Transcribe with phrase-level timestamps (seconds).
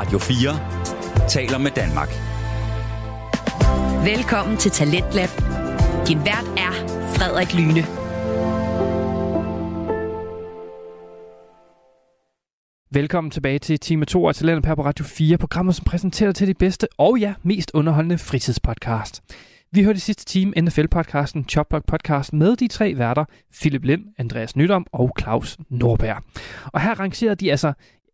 [0.00, 2.08] Radio 4 taler med Danmark.
[4.04, 5.28] Velkommen til Talentlab.
[6.08, 6.72] Din vært er
[7.16, 7.82] Frederik Lyne.
[12.90, 16.48] Velkommen tilbage til time 2 af Talentet her på Radio 4, programmet som præsenterer til
[16.48, 19.22] de bedste og ja, mest underholdende fritidspodcast.
[19.72, 23.24] Vi hørte i sidste time NFL-podcasten Chopblock Podcast med de tre værter,
[23.60, 26.22] Philip Lind, Andreas Nydom og Claus Norberg.
[26.72, 27.72] Og her rangerer de altså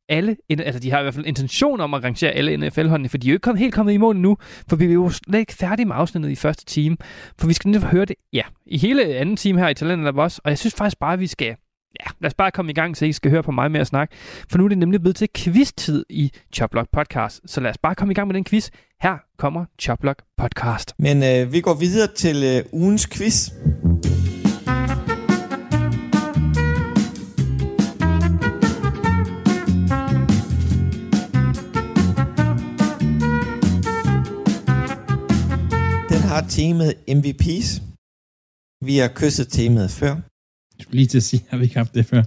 [0.09, 3.29] alle, altså de har i hvert fald intention om at rangere alle NFL-holdene, for de
[3.29, 4.37] er jo ikke kommet, helt kommet i mål nu,
[4.69, 6.97] for vi er jo slet ikke færdige med afsnittet i første time,
[7.39, 10.17] for vi skal netop høre det, ja, i hele anden time her i Talent Lab
[10.17, 11.57] også, og jeg synes faktisk bare, at vi skal
[12.01, 13.87] Ja, lad os bare komme i gang, så I skal høre på mig med at
[13.87, 14.15] snakke.
[14.51, 17.41] For nu er det nemlig blevet til quiz-tid i Choplock Podcast.
[17.47, 18.71] Så lad os bare komme i gang med den quiz.
[19.03, 20.95] Her kommer Choplock Podcast.
[20.99, 23.51] Men øh, vi går videre til øh, ugens quiz.
[36.37, 37.71] Har temaet MVP's.
[38.89, 40.13] Vi har kysset temaet før.
[40.75, 42.23] Jeg skulle lige til at sige, har vi ikke haft det før?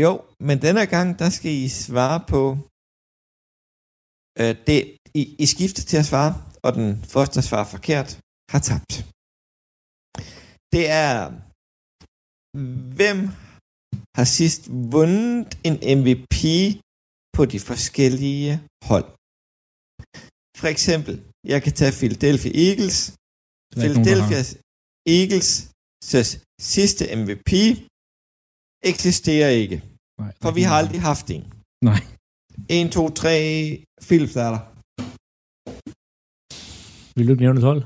[0.00, 0.10] Jo,
[0.48, 2.42] men denne gang, der skal I svare på...
[4.40, 4.78] Øh, det,
[5.20, 6.32] I, I skifter til at svare,
[6.66, 8.10] og den første, der svarer forkert,
[8.52, 8.92] har tabt.
[10.74, 11.14] Det er...
[12.98, 13.18] Hvem
[14.16, 14.62] har sidst
[14.94, 16.42] vundet en MVP
[17.36, 18.52] på de forskellige
[18.90, 19.08] hold?
[20.60, 21.14] For eksempel,
[21.52, 22.98] jeg kan tage Philadelphia Eagles.
[23.80, 24.40] Philadelphia
[25.18, 25.48] Eagles
[26.74, 27.50] sidste MVP
[28.92, 29.76] eksisterer ikke.
[30.20, 31.44] Nej, For vi har aldrig haft en.
[31.90, 32.00] Nej.
[32.68, 34.60] 1, 2, 3, Philip starter.
[37.16, 37.82] Vil du ikke nævne et hold?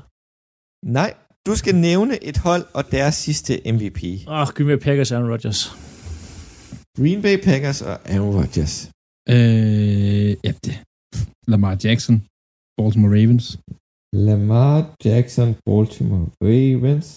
[0.99, 1.11] Nej,
[1.47, 4.01] du skal nævne et hold og deres sidste MVP.
[4.27, 5.61] Åh, oh, Green Bay Packers Aaron Rodgers.
[6.97, 8.73] Green Bay Packers og Aaron Rodgers.
[9.35, 10.75] Øh, ja, det.
[11.51, 12.15] Lamar Jackson,
[12.77, 13.45] Baltimore Ravens.
[14.13, 17.07] Lamar Jackson, Baltimore Ravens.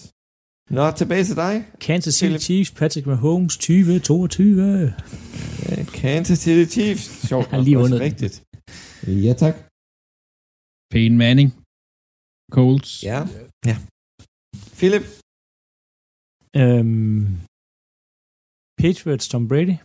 [0.76, 1.54] Nå, tilbage til dig.
[1.80, 2.40] Kansas City Philip.
[2.48, 4.94] Chiefs, Patrick Mahomes, 2022.
[5.68, 7.04] Ja, Kansas City Chiefs.
[7.28, 7.46] Sjovt.
[7.46, 8.00] Jeg har lige nok også vundet.
[8.08, 8.34] Rigtigt.
[9.26, 9.54] Ja, tak.
[10.92, 11.50] Peyton Manning,
[12.56, 12.90] Colts.
[13.10, 13.18] Ja.
[13.70, 13.76] ja.
[14.78, 15.04] Philip.
[16.60, 17.26] Øhm,
[18.82, 19.76] Patriots, Tom Brady.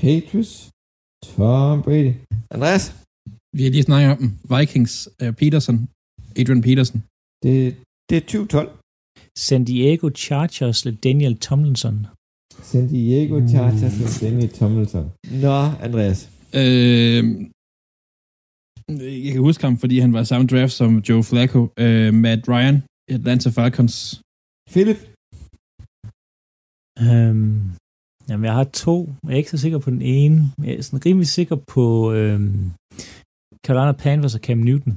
[0.00, 0.52] Patriots.
[1.34, 2.14] Tom Brady.
[2.54, 2.84] Andreas.
[3.56, 4.30] Vi har lige snakket om dem.
[4.54, 5.76] Vikings, uh, Peterson,
[6.38, 6.98] Adrian Peterson.
[7.42, 7.54] Det,
[8.08, 8.68] det er 2012.
[9.46, 11.96] San Diego Chargers, Daniel Tomlinson.
[12.70, 15.04] San Diego Chargers og Danny Tomlinson.
[15.44, 16.18] Nå, Andreas.
[16.60, 17.22] Øh,
[19.24, 21.60] jeg kan huske ham, fordi han var i samme draft som Joe Flacco.
[21.78, 22.76] Øh, Matt Ryan,
[23.16, 23.94] Atlanta Falcons.
[24.72, 25.00] Philip.
[27.06, 27.60] Øhm,
[28.28, 28.96] jamen, jeg har to.
[29.24, 30.36] Jeg er ikke så sikker på den ene.
[30.64, 32.70] Jeg er sådan rimelig sikker på øhm,
[33.66, 34.92] Carolina Panthers og Cam Newton.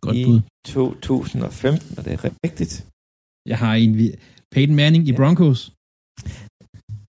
[0.00, 0.40] Godt I bud.
[0.66, 2.86] 2015, og det er rigtigt.
[3.48, 3.92] Jeg har en...
[4.54, 5.16] Peyton Manning i Ja.
[5.16, 5.72] Broncos.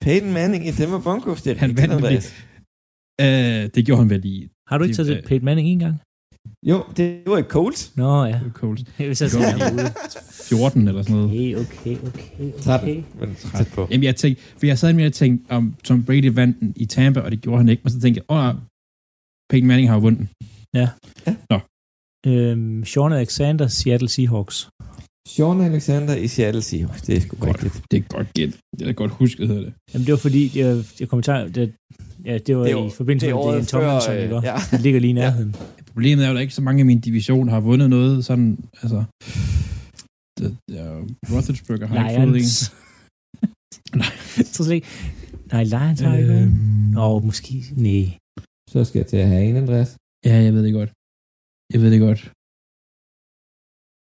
[0.05, 2.25] Peyton Manning i Denver Broncos, det er Han rigtigt, vandt Andreas.
[3.21, 4.35] Øh, det gjorde han vel i
[4.69, 5.95] Har du ikke Det- taget øh, Peyton Manning en gang?
[6.69, 7.95] Jo, det var i Colts.
[7.97, 8.39] Nå ja.
[8.53, 8.81] Colts.
[8.97, 9.93] Hvis jeg Det ude.
[10.49, 11.29] 14 eller sådan noget.
[11.29, 12.89] Okay, okay, okay, 13.
[12.89, 13.03] okay.
[13.19, 13.87] Men tæt på.
[13.91, 16.85] Jamen, jeg tænkte, for jeg sad med og tænkte, om Tom Brady vandt den i
[16.85, 17.83] Tampa, og det gjorde han ikke.
[17.83, 18.55] Men så tænkte jeg, åh,
[19.49, 20.29] Peyton Manning har jo vundet den.
[22.27, 24.69] Øhm, Sean Alexander, Seattle Seahawks.
[25.27, 27.01] Sean Alexander i Seattle Seahawks.
[27.01, 27.63] Det er sgu Godt.
[27.63, 27.83] rigtigt.
[27.91, 28.53] Det er godt gæt.
[28.79, 29.73] Det er godt husket, hedder det.
[29.93, 31.73] Jamen, det var fordi, det var, det kommentar, det,
[32.25, 34.35] ja, det var Det jo- i forbindelse det med Daniel Tomlinson, øh, ikke?
[34.49, 34.55] ja.
[34.71, 35.55] Det ligger lige i nærheden.
[35.93, 38.57] Problemet er jo, at der ikke så mange af mine divisioner har vundet noget sådan,
[38.81, 39.03] altså...
[40.39, 40.85] Det, ja,
[41.31, 42.43] Roethlisberger har ikke fået en.
[44.01, 44.11] Nej.
[44.53, 44.87] Så slet ikke.
[45.51, 46.41] Nej, Lions har ikke været.
[46.43, 46.53] Øhm,
[46.93, 47.63] Nå, måske.
[47.75, 48.17] Nej.
[48.69, 49.95] Så skal jeg til at have en, Andreas.
[50.25, 50.91] Ja, jeg ved det godt.
[51.73, 52.21] Jeg ved det godt.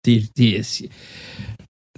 [0.05, 0.63] Det, det er...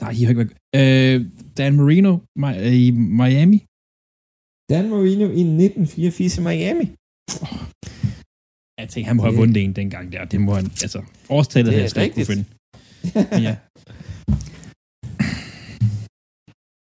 [0.02, 0.56] Nej, I har ikke været...
[0.82, 1.18] Øh,
[1.58, 2.92] Dan Marino Mi- i
[3.22, 3.60] Miami.
[4.74, 6.86] Dan Marino i 1984 i Miami.
[8.80, 10.26] Jeg tænkte, han må have vundet en dengang der.
[10.26, 10.66] Det må han...
[10.66, 11.00] Altså,
[11.30, 12.46] årstallet havde er jeg slet ikke kunne finde.
[13.32, 13.56] Men ja.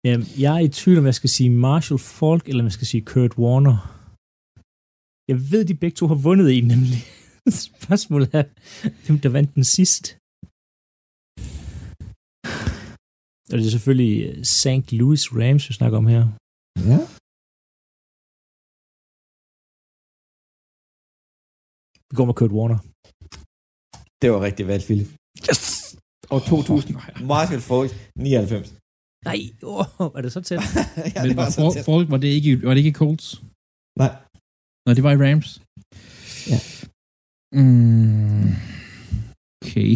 [0.07, 2.87] Jamen, jeg er i tvivl, om jeg skal sige Marshall Falk, eller om jeg skal
[2.87, 3.77] sige Kurt Warner.
[5.31, 6.99] Jeg ved, de begge to har vundet en, nemlig.
[7.67, 8.43] Spørgsmålet er,
[9.05, 10.03] hvem der vandt den sidst.
[13.49, 14.87] Og det er selvfølgelig øh, St.
[14.99, 16.23] Louis Rams, vi snakker om her.
[16.91, 16.99] Ja.
[22.09, 22.79] Vi går med Kurt Warner.
[24.21, 25.09] Det var rigtig valgt, Philip.
[25.49, 25.61] Yes!
[26.33, 26.95] Og 2000.
[27.31, 28.73] Marshall Falk, 99.
[29.29, 29.39] Nej,
[29.73, 30.59] oh, er det så tæt?
[31.15, 31.85] ja, Men det var var, så tæt.
[31.89, 33.27] Falk, var det ikke, var det ikke Colts?
[34.03, 34.11] Nej.
[34.87, 35.49] Nå, det var i Rams.
[36.51, 36.59] Ja.
[37.59, 38.49] Mm.
[39.61, 39.91] Okay.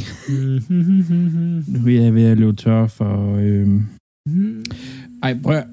[1.74, 3.16] Nu er jeg ved at løbe tør for...
[3.46, 3.80] Øhm...
[5.26, 5.68] Ej, prøv at...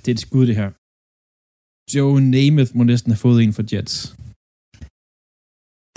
[0.00, 0.70] Det er et skud, det her.
[1.94, 3.96] Joe Namath må næsten have fået en for Jets.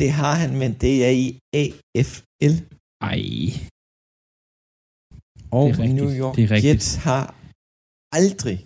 [0.01, 1.27] Det har han, men det er i
[1.62, 2.56] AFL.
[3.13, 3.21] Ej.
[5.60, 5.94] Og er.
[6.00, 6.74] New York Det er rigtigt.
[6.74, 7.24] Jets har
[8.19, 8.57] aldrig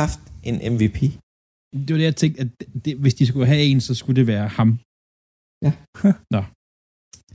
[0.00, 0.98] haft en MVP.
[1.72, 2.48] Det var det, jeg tænkte, at
[2.84, 4.68] det, hvis de skulle have en, så skulle det være ham.
[5.66, 5.72] Ja.
[6.34, 6.42] Nå.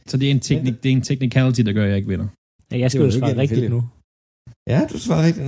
[0.09, 2.27] Så det er en, teknik, det er en technicality, der gør, at jeg ikke vinder.
[2.71, 3.81] Ja, jeg skal jo var jo svare ikke rigtigt nu.
[4.73, 5.47] Ja, du svarer rigtigt.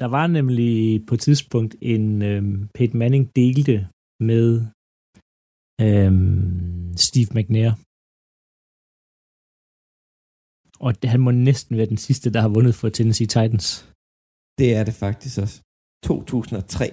[0.00, 0.70] Der var nemlig
[1.06, 3.76] på et tidspunkt en øhm, Peyton Manning delte
[4.30, 4.48] med
[5.86, 7.72] øhm, Steve McNair.
[10.84, 13.66] Og det, han må næsten være den sidste, der har vundet for Tennessee Titans.
[14.58, 15.56] Det er det faktisk også.
[16.04, 16.84] 2003.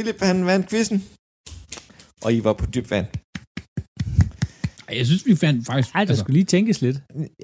[0.00, 0.98] Philip, han vandt quizzen.
[2.24, 3.08] Og I var på dyb vand.
[4.88, 5.90] Ej, jeg synes, vi fandt faktisk...
[5.94, 6.96] Ej, der skulle lige tænkes lidt.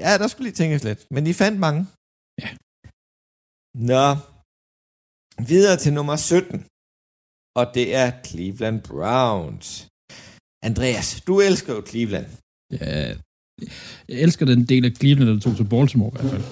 [0.02, 1.00] Ja, der skulle lige tænkes lidt.
[1.14, 1.80] Men I fandt mange.
[2.42, 2.50] Ja.
[3.92, 4.04] Nå.
[5.52, 6.66] Videre til nummer 17.
[7.58, 9.68] Og det er Cleveland Browns.
[10.68, 12.28] Andreas, du elsker jo Cleveland.
[12.80, 12.86] Ja,
[14.10, 16.46] jeg elsker den del af Cleveland, der tog til Baltimore i hvert fald.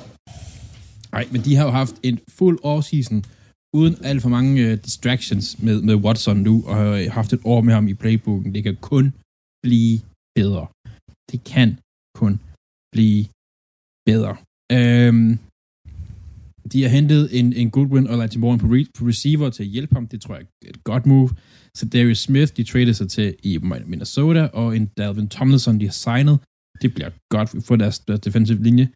[1.17, 3.21] Nej, men de har jo haft en fuld offseason
[3.79, 7.41] uden alt for mange uh, distractions med, med Watson nu, og har øh, haft et
[7.44, 8.55] år med ham i playbooken.
[8.55, 9.06] Det kan kun
[9.67, 9.94] blive
[10.38, 10.67] bedre.
[11.31, 11.69] Det kan
[12.21, 12.35] kun
[12.94, 13.25] blive
[14.09, 14.37] bedre.
[14.76, 15.38] Øhm,
[16.73, 19.69] de har hentet en, en Goodwin og Latin Moore på, re, på receiver til at
[19.69, 20.09] hjælpe ham.
[20.09, 21.31] Det tror jeg er et godt move.
[21.77, 25.93] Så Darius Smith, de traded sig til i Minnesota, og en Dalvin Tomlinson, de har
[25.93, 26.38] signet.
[26.82, 28.88] Det bliver godt for deres, deres defensive linje.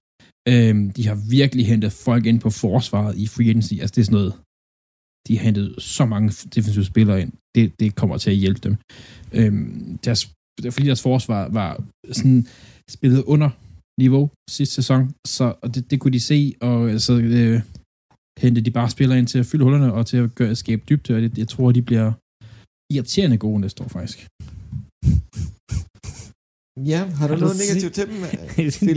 [0.49, 3.75] Øhm, de har virkelig hentet folk ind på forsvaret i free agency.
[3.75, 4.35] Altså, det er sådan noget,
[5.27, 7.33] de har hentet så mange defensive spillere ind.
[7.55, 8.77] Det, det kommer til at hjælpe dem.
[9.33, 10.21] Øhm, deres,
[10.71, 11.71] fordi deres forsvar var
[12.13, 12.47] sådan
[12.91, 13.51] spillet under
[14.01, 17.61] niveau sidste sæson, så og det, det kunne de se, og så øh,
[18.43, 21.15] hentede de bare spillere ind til at fylde hullerne og til at gøre, skabe dybde,
[21.15, 22.13] og det, jeg tror, de bliver
[22.93, 24.19] irriterende gode næste år, faktisk.
[26.93, 28.17] Ja, har du Har du noget negativt til dem?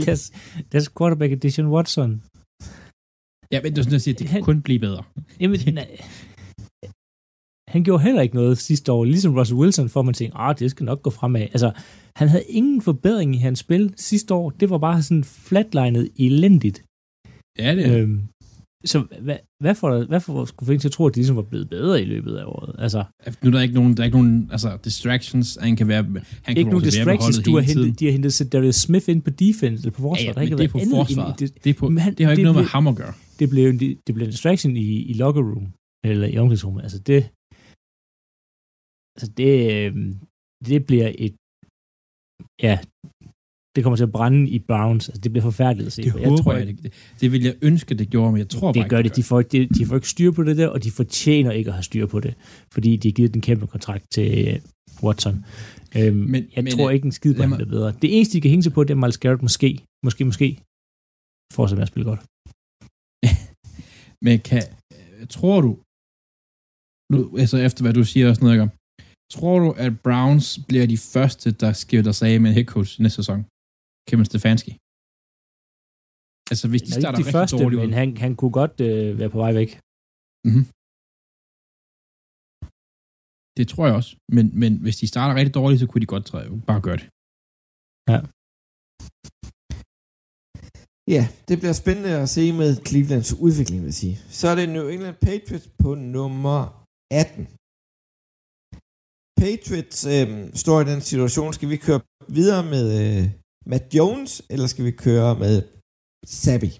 [0.06, 0.32] Deres,
[0.72, 2.22] deres quarterback er Deshaun Watson.
[3.52, 5.02] Ja, men det er sådan, jeg siger, det kan Han- kun blive bedre.
[5.40, 5.88] Jamen, nej.
[7.68, 9.04] Han gjorde heller ikke noget sidste år.
[9.04, 11.40] Ligesom Russell Wilson, får man tænke, ah, det skal nok gå fremad.
[11.40, 11.72] Altså,
[12.16, 14.50] han havde ingen forbedring i hans spil sidste år.
[14.50, 16.84] Det var bare sådan flatlinet elendigt.
[17.58, 17.98] Ja, det er.
[17.98, 18.22] Øhm,
[18.84, 21.36] så hvad, hvad får der, hvad får skulle en til at tro, at de ligesom
[21.36, 22.74] var blevet bedre i løbet af året?
[22.78, 23.04] Altså,
[23.42, 26.12] Nu er der ikke nogen, der er ikke nogen altså, distractions, han kan være, han
[26.46, 27.38] kan ikke nogen være på distractions.
[27.38, 30.20] Du har hentet, de har hentet Darius Smith ind på defense, eller på forsvaret.
[30.20, 31.40] Ja, ja, der ikke det er på forsvaret.
[31.40, 33.12] Det, Det, er på, Men han- det har ikke det noget med ham at gøre.
[33.42, 35.66] Det blev en, det blev en distraction i, i locker room,
[36.10, 36.82] eller i omklædningsrummet.
[36.86, 37.20] Altså det,
[39.16, 39.92] altså det, øh,
[40.68, 41.34] det bliver et,
[42.66, 42.74] ja,
[43.74, 45.04] det kommer til at brænde i Browns.
[45.08, 46.02] Altså det bliver forfærdeligt at se.
[46.02, 48.60] Det håber tror jeg, ikke, det, det vil jeg ønske, det gjorde, men jeg tror
[48.60, 49.16] bare det ikke, gør det.
[49.16, 51.68] De får, ikke, de, de får ikke styr på det der, og de fortjener ikke
[51.68, 52.34] at have styr på det,
[52.74, 54.60] fordi de har givet den kæmpe kontrakt til øh,
[55.02, 55.36] Watson.
[55.98, 57.92] Øhm, Men- jeg men, tror ikke en skid på, bliver bedre.
[58.02, 59.70] Det eneste, de kan hænge sig på, det er Miles Garrett måske,
[60.04, 60.48] måske, måske,
[61.56, 62.20] fortsætter med at spille godt.
[64.26, 64.62] Men kan,
[65.36, 65.70] tror du,
[67.12, 68.76] nu, altså efter hvad du siger og sådan noget, ikke?
[69.34, 73.18] tror du, at Browns bliver de første, der skifter sig af med head coach næste
[73.20, 73.40] sæson?
[74.08, 74.72] Kevin Stefanski.
[76.52, 79.08] Altså, hvis de er starter ikke de første, dårligt men han, han kunne godt øh,
[79.20, 79.70] være på vej væk.
[80.46, 80.64] Mm-hmm.
[83.58, 84.12] Det tror jeg også.
[84.36, 87.06] Men, men hvis de starter rigtig dårligt, så kunne de godt træde, bare gøre det.
[88.12, 88.18] Ja,
[91.08, 94.16] Ja, det bliver spændende at se med Clevelands udvikling, vil jeg sige.
[94.28, 96.58] Så er det New England Patriots på nummer
[97.10, 97.44] 18.
[99.42, 100.28] Patriots øh,
[100.62, 102.00] står i den situation, skal vi køre
[102.38, 103.22] videre med øh,
[103.70, 105.56] Matt Jones, eller skal vi køre med
[106.26, 106.70] Sabi?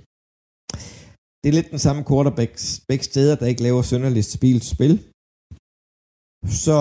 [1.41, 2.53] Det er lidt den samme quarterback
[2.89, 4.95] begge steder, der ikke laver sønderligt stabilt spil.
[6.65, 6.79] Så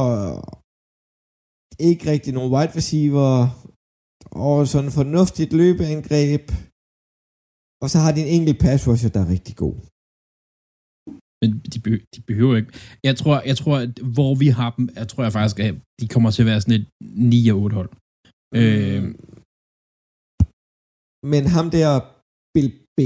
[1.79, 3.31] ikke rigtig nogen wide receiver,
[4.45, 6.45] og sådan en fornuftigt løbeangreb,
[7.83, 9.75] og så har de en enkelt pass rusher, der er rigtig god.
[11.41, 12.71] Men de, behøver, de behøver ikke.
[13.07, 16.07] Jeg tror, jeg tror, at hvor vi har dem, jeg tror jeg faktisk, at de
[16.13, 16.87] kommer til at være sådan et
[17.33, 17.91] 9 og 8 hold.
[18.59, 19.03] Øh,
[21.33, 21.91] Men ham der,
[22.55, 22.99] Bill B,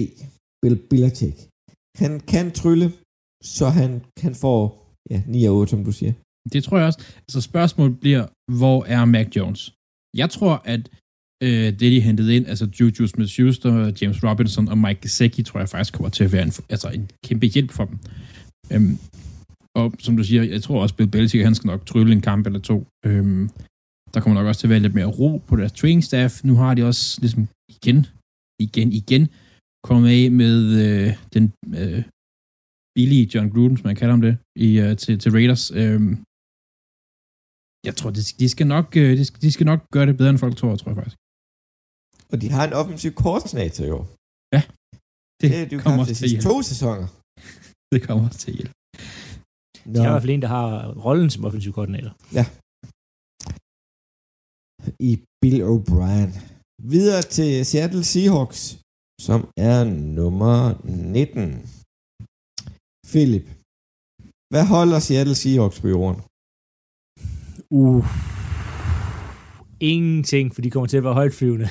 [0.61, 1.37] Bill Belichick,
[2.01, 2.87] han kan trylle,
[3.57, 3.91] så han
[4.21, 4.53] kan få
[5.11, 6.13] ja, 9 og 8, som du siger.
[6.53, 7.01] Det tror jeg også.
[7.33, 8.23] Så spørgsmålet bliver,
[8.61, 9.61] hvor er Mac Jones?
[10.21, 10.81] Jeg tror, at
[11.43, 15.69] Øh, det, de hentede ind, altså Juju Smith-Schuster, James Robinson og Mike Gesicki, tror jeg
[15.69, 17.97] faktisk kommer til at være en, altså en kæmpe hjælp for dem.
[18.73, 18.97] Øhm,
[19.75, 22.45] og som du siger, jeg tror også, Bill Belichick, han skal nok trylle en kamp
[22.47, 22.87] eller to.
[23.05, 23.49] Øhm,
[24.13, 26.43] der kommer nok også til at være lidt mere ro på deres training staff.
[26.43, 28.05] Nu har de også ligesom igen,
[28.59, 29.23] igen, igen
[29.83, 31.43] kommet af med øh, den
[31.79, 32.03] øh,
[32.95, 35.71] billige John Gruden, som man kalder ham det, i, øh, til, til Raiders.
[35.71, 36.13] Øhm,
[37.87, 40.29] jeg tror, de, de, skal nok, øh, de, skal, de skal nok gøre det bedre,
[40.29, 41.17] end folk tror, tror jeg faktisk.
[42.31, 44.03] Og de har en offensiv koordinator år.
[44.55, 44.61] Ja,
[45.41, 46.43] Det, det er jo kommer også til hjælp.
[46.49, 47.07] to sæsoner.
[47.93, 48.73] Det kommer også til hjælp.
[49.91, 50.69] De har i hvert fald en, der har
[51.07, 52.11] rollen som offensiv koordinator.
[55.09, 56.31] i Bill O'Brien.
[56.95, 58.61] Videre til Seattle Seahawks,
[59.27, 59.39] som
[59.71, 59.79] er
[60.19, 61.43] nummer 19.
[63.11, 63.45] Philip,
[64.53, 66.17] hvad holder Seattle Seahawks på jorden?
[67.81, 68.05] Uh.
[69.93, 71.67] Ingenting, for de kommer til at være højt flyvende.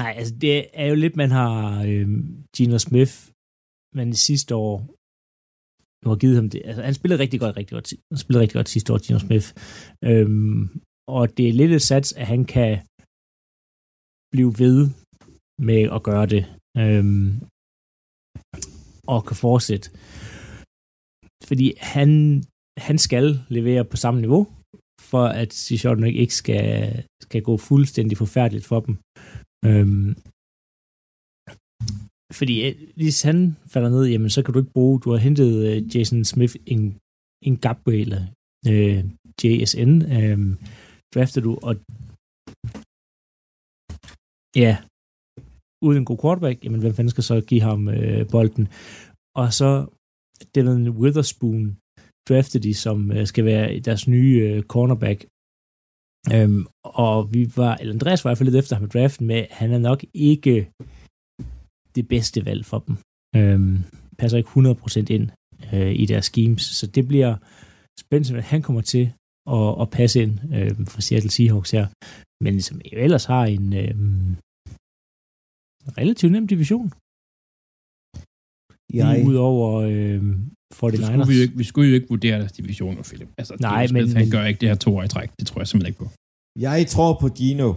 [0.00, 1.54] Nej, altså det er jo lidt, man har
[1.90, 2.08] øh,
[2.56, 3.14] Gino Smith,
[3.96, 4.74] men sidste år,
[6.02, 8.58] nu har givet ham det, altså han spillede rigtig godt, rigtig godt, han spillede rigtig
[8.58, 9.48] godt sidste år, Gino Smith.
[10.10, 10.60] Øhm,
[11.16, 12.72] og det er lidt et sats, at han kan
[14.34, 14.80] blive ved
[15.68, 16.44] med at gøre det,
[16.82, 17.30] øhm,
[19.12, 19.86] og kan fortsætte.
[21.48, 22.08] Fordi han,
[22.86, 23.26] han skal
[23.56, 24.42] levere på samme niveau,
[25.10, 26.62] for at Sean ikke skal,
[27.22, 28.94] skal gå fuldstændig forfærdeligt for dem.
[29.68, 30.10] Øhm,
[32.38, 33.38] fordi øh, hvis han
[33.72, 36.82] falder ned, jamen så kan du ikke bruge, du har hentet uh, Jason Smith en,
[37.48, 38.22] en Gabway, eller
[38.70, 39.00] øh,
[39.40, 40.38] JSN, øh,
[41.14, 41.74] drafter du, og
[44.62, 44.74] ja,
[45.86, 48.66] uden en god quarterback, jamen hvem fanden skal så give ham øh, bolden?
[49.40, 49.70] Og så
[50.54, 51.64] Dylan Witherspoon
[52.28, 55.26] draftede de, som øh, skal være deres nye øh, cornerback.
[56.34, 59.26] Øhm, og vi var, eller Andreas var i hvert fald lidt efter ham i draften
[59.26, 60.70] med, han er nok ikke
[61.94, 62.96] det bedste valg for dem.
[63.36, 63.76] Øhm,
[64.18, 65.26] passer ikke 100% ind
[65.74, 67.36] øh, i deres schemes, så det bliver
[68.00, 69.04] spændende, at han kommer til
[69.56, 71.86] at, at passe ind øh, for Seattle Seahawks her,
[72.44, 73.94] men som jo ellers har en øh,
[76.00, 76.88] relativt nem division.
[78.98, 80.22] Jeg, Lige ud over øh,
[80.74, 81.28] Så skulle 49ers.
[81.30, 83.28] vi, jo ikke, vi skulle jo ikke vurdere deres divisioner, Philip.
[83.40, 85.28] Altså, Nej, Smith, men- han men- gør ikke det her to år i træk.
[85.38, 86.08] Det tror jeg simpelthen ikke på.
[86.66, 87.68] jeg tror på Gino.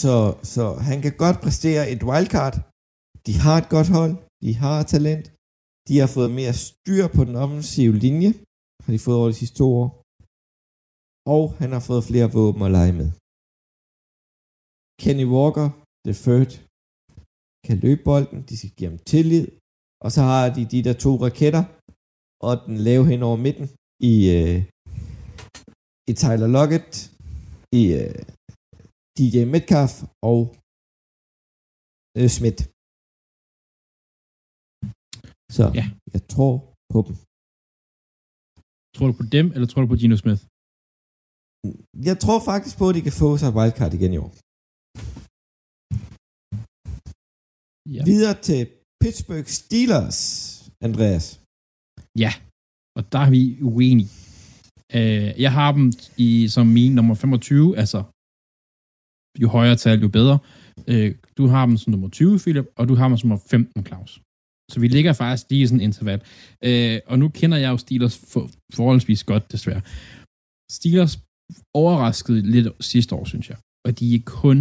[0.00, 0.14] Så,
[0.52, 2.56] så han kan godt præstere et wildcard.
[3.26, 4.14] De har et godt hold.
[4.44, 5.26] De har talent.
[5.88, 8.30] De har fået mere styr på den offensive linje.
[8.84, 9.88] Har de fået over de sidste to år.
[11.36, 13.08] Og han har fået flere våben at lege med.
[15.02, 15.68] Kenny Walker,
[16.06, 16.50] the third,
[17.66, 18.38] kan løbe bolden.
[18.48, 19.46] De skal give ham tillid.
[20.04, 21.64] Og så har de de der to raketter.
[22.48, 23.66] Og den lave hen over midten
[24.10, 24.58] i, øh,
[26.10, 26.90] i Tyler Lockett,
[27.80, 28.18] i øh,
[29.16, 29.94] DJ Metcalf
[30.30, 30.38] og
[32.18, 32.60] øh, Schmidt.
[35.56, 35.84] Så Ja.
[36.14, 36.52] jeg tror
[36.92, 37.14] på dem.
[38.94, 40.42] Tror du på dem, eller tror du på Gino Smith?
[42.08, 44.30] Jeg tror faktisk på, at de kan få sig wildcard igen i år.
[47.96, 48.02] Ja.
[48.10, 48.62] Videre til
[49.02, 50.18] Pittsburgh Steelers,
[50.86, 51.26] Andreas.
[52.24, 52.32] Ja,
[52.96, 54.10] og der er vi uenige.
[54.98, 55.86] Øh, jeg har dem
[56.26, 58.00] i, som min nummer 25, altså
[59.42, 60.38] jo højere tal, jo bedre.
[60.90, 63.86] Øh, du har dem som nummer 20, Philip, og du har dem som nummer 15,
[63.86, 64.20] Claus.
[64.72, 66.20] Så vi ligger faktisk lige i sådan en interval.
[66.68, 69.82] Øh, og nu kender jeg jo Steelers for, forholdsvis godt, desværre.
[70.78, 71.14] Steelers
[71.74, 73.58] overraskede lidt sidste år, synes jeg.
[73.86, 74.58] Og de er kun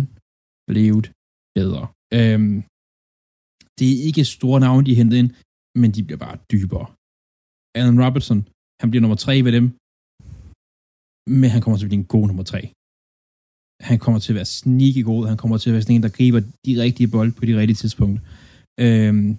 [0.71, 1.05] blevet
[1.57, 1.87] bedre.
[2.17, 2.63] Øh,
[3.79, 5.29] det er ikke store navne, de hentet ind,
[5.81, 6.87] men de bliver bare dybere.
[7.77, 8.39] Allen Robertson,
[8.81, 9.65] han bliver nummer tre ved dem,
[11.39, 12.61] men han kommer til at blive en god nummer tre.
[13.89, 16.17] Han kommer til at være sneaky god, han kommer til at være sådan en, der
[16.17, 18.17] griber de rigtige bold på de rigtige tidspunkt.
[18.85, 19.29] Øhm,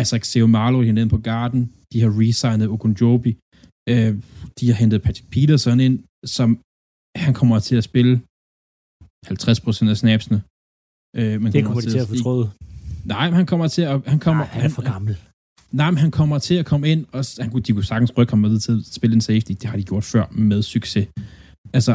[0.00, 1.62] Isaac Seumalo hentet ind på Garden,
[1.92, 3.30] de har resignet Ogunjobi,
[3.92, 4.12] øh,
[4.58, 5.96] de har hentet Patrick Peterson ind,
[6.36, 6.48] som
[7.24, 8.12] han kommer til at spille
[9.26, 10.38] 50% af snapsene.
[11.18, 12.46] Øh, men Det kommer de til at fortryde.
[13.14, 13.96] Nej, men han kommer til at...
[14.12, 15.14] Han kommer, Nej, han er for gammel.
[15.80, 18.32] Nej, men han kommer til at komme ind, og han kunne, de kunne sagtens rykke
[18.32, 19.52] ham med til at spille en safety.
[19.60, 21.06] Det har de gjort før med succes.
[21.76, 21.92] Altså,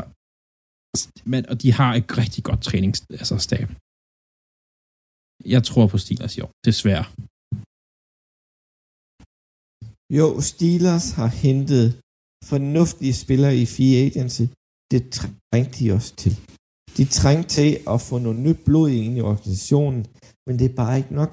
[1.32, 3.70] men, og de har et rigtig godt trænings, altså stab.
[5.54, 7.06] Jeg tror på Steelers i år, desværre.
[10.18, 11.86] Jo, Steelers har hentet
[12.52, 14.46] fornuftige spillere i free agency.
[14.92, 16.34] Det trængte de også til.
[16.98, 20.02] De trængte til at få noget nyt blod ind i organisationen,
[20.48, 21.32] men det er bare ikke nok,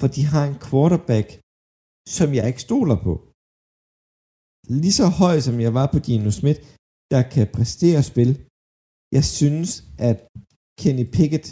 [0.00, 1.28] for de har en quarterback,
[2.16, 3.12] som jeg ikke stoler på.
[4.80, 6.60] Lige så høj som jeg var på Gino Smith,
[7.12, 8.30] der kan præstere spil.
[9.16, 9.70] Jeg synes,
[10.08, 10.16] at
[10.80, 11.46] Kenny Pickett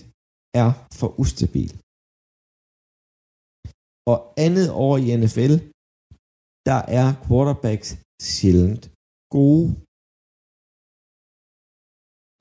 [0.62, 1.72] er for ustabil.
[4.12, 5.54] Og andet år i NFL,
[6.68, 7.88] der er quarterbacks
[8.34, 8.82] sjældent
[9.36, 9.66] gode.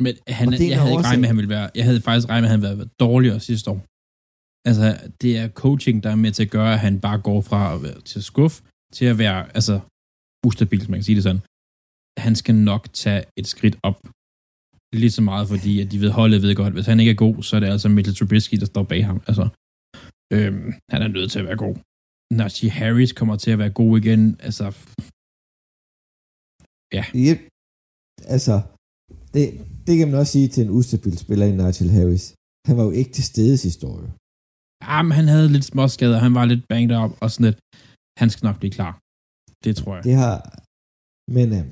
[0.04, 2.28] Men han, jeg havde ikke også- regnet med, at han ville være, jeg havde faktisk
[2.32, 3.80] regnet med, at han ville være dårligere sidste år.
[4.68, 4.88] Altså,
[5.22, 7.80] det er coaching, der er med til at gøre, at han bare går fra at
[7.86, 8.56] være til skuff,
[8.96, 9.76] til at være, altså,
[10.48, 11.44] ustabil, man kan sige det sådan.
[12.26, 14.00] Han skal nok tage et skridt op.
[15.02, 17.36] Lige så meget, fordi at de ved, holdet ved godt, hvis han ikke er god,
[17.44, 19.20] så er det altså Mitchell Trubisky, der står bag ham.
[19.30, 19.46] Altså,
[20.36, 21.76] øhm, han er nødt til at være god.
[22.40, 24.24] Najee Harris kommer til at være god igen.
[24.48, 24.66] Altså,
[26.98, 27.04] ja.
[27.26, 27.40] Yep.
[28.36, 28.56] Altså,
[29.34, 29.44] det,
[29.88, 32.26] det kan man også sige til en ustabil spiller i Nigel Harris.
[32.68, 34.00] Han var jo ikke til stede sidste år
[34.82, 37.60] ah, men han havde lidt småskader, han var lidt banged up og sådan lidt.
[38.20, 38.94] Han skal nok blive klar.
[39.64, 40.04] Det tror jeg.
[40.10, 40.38] Det har...
[41.38, 41.66] Men øh,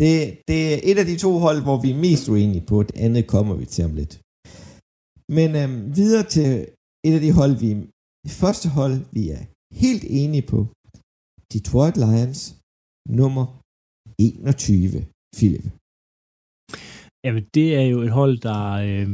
[0.00, 0.12] det,
[0.48, 2.76] det er et af de to hold, hvor vi er mest uenige på.
[2.88, 4.14] Det andet kommer vi til om lidt.
[5.36, 6.48] Men øh, videre til
[7.06, 7.70] et af de hold, vi
[8.26, 9.42] det første hold, vi er
[9.82, 10.58] helt enige på.
[11.52, 12.40] Detroit Lions
[13.20, 13.46] nummer
[14.18, 15.66] 21, Philip.
[17.24, 19.06] Jamen, det er jo et hold, der øh,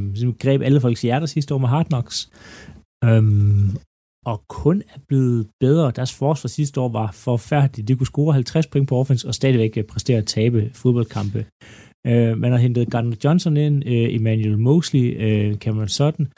[0.42, 2.18] greb alle folks hjerter sidste år med Hard Knocks.
[3.04, 3.70] Øhm,
[4.26, 5.92] og kun er blevet bedre.
[5.96, 7.88] Deres forsvar sidste år var forfærdeligt.
[7.88, 11.46] De kunne score 50 point på offense og stadigvæk øh, præstere at tabe fodboldkampe.
[12.06, 16.28] Øh, man har hentet Gardner Johnson ind, øh, Emmanuel Mosley, øh, Cameron Sutton.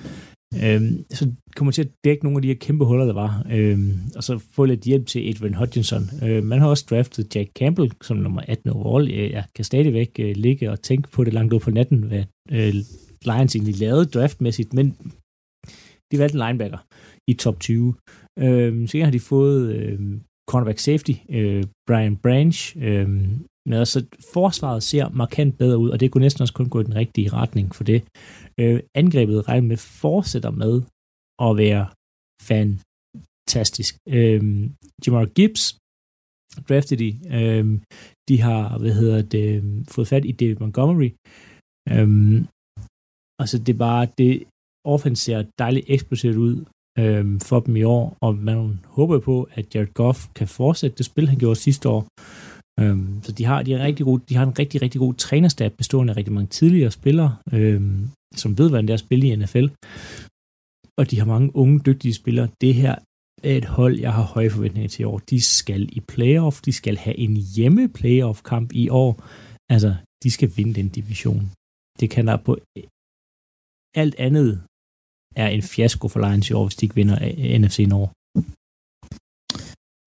[0.54, 3.46] Øh, så kommer til at dække nogle af de her kæmpe huller, der var.
[3.50, 3.78] Øh,
[4.16, 6.02] og så få lidt hjælp til Edwin Hutchinson.
[6.22, 9.10] Øh, man har også draftet Jack Campbell som nummer 18 overall.
[9.10, 12.24] Øh, jeg kan stadigvæk øh, ligge og tænke på det langt ud på natten, hvad
[12.52, 12.74] øh,
[13.24, 14.96] Lions egentlig lavede draftmæssigt, men
[16.12, 16.78] de valgte en linebacker
[17.30, 17.94] i top 20.
[18.38, 23.08] Øh, så har de fået øh, cornerback safety, øh, Brian Branch, øh,
[23.66, 26.84] men altså forsvaret ser markant bedre ud, og det kunne næsten også kun gå i
[26.84, 28.00] den rigtige retning for det.
[28.60, 30.74] Øh, angrebet regner med fortsætter med
[31.46, 31.84] at være
[32.50, 33.92] fantastisk.
[34.08, 34.70] Øh,
[35.06, 35.64] Jamar Gibbs
[36.68, 37.10] drafted de.
[37.38, 37.80] Øh,
[38.28, 39.48] de har, hvad hedder det,
[39.88, 41.10] fået fat i David Montgomery.
[41.92, 42.08] Øh,
[43.42, 44.30] altså det er bare, det
[44.84, 46.64] offense ser dejligt eksplosivt ud
[46.98, 51.06] øh, for dem i år, og man håber på, at Jared Goff kan fortsætte det
[51.06, 52.06] spil, han gjorde sidste år.
[52.80, 55.72] Øhm, så de har, de, er rigtig gode, de har en rigtig, rigtig god trænerstab,
[55.72, 59.36] bestående af rigtig mange tidligere spillere, øhm, som ved, hvordan det er at spille i
[59.36, 59.66] NFL.
[60.98, 62.48] Og de har mange unge, dygtige spillere.
[62.60, 62.94] Det her
[63.42, 65.18] er et hold, jeg har høje forventninger til i år.
[65.18, 69.24] De skal i playoff, de skal have en hjemme playoff-kamp i år.
[69.72, 71.50] Altså, de skal vinde den division.
[72.00, 72.58] Det kan der på
[73.94, 74.62] alt andet
[75.36, 78.12] er en fiasko for Lions i år, hvis de ikke vinder øh, NFC Nord.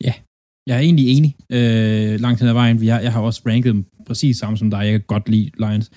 [0.04, 0.14] Ja,
[0.68, 2.82] Jeg er egentlig enig øh, langt hen ad vejen.
[2.82, 4.78] Vi har, jeg har også ranket dem præcis samme som dig.
[4.78, 5.92] Jeg kan godt lide Lions.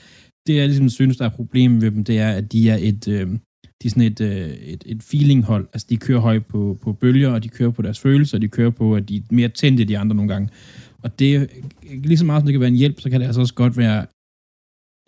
[0.46, 3.08] Det jeg ligesom synes, der er problemet ved dem, det er, at de er et,
[3.08, 3.26] øh,
[3.82, 5.68] de er sådan et, øh, et, et feeling-hold.
[5.72, 8.48] Altså, de kører højt på, på bølger, og de kører på deres følelser, og de
[8.48, 10.48] kører på, at de er mere tændte end de andre nogle gange.
[11.02, 11.50] Og det
[12.04, 13.76] lige så meget, som det kan være en hjælp, så kan det altså også godt
[13.76, 14.06] være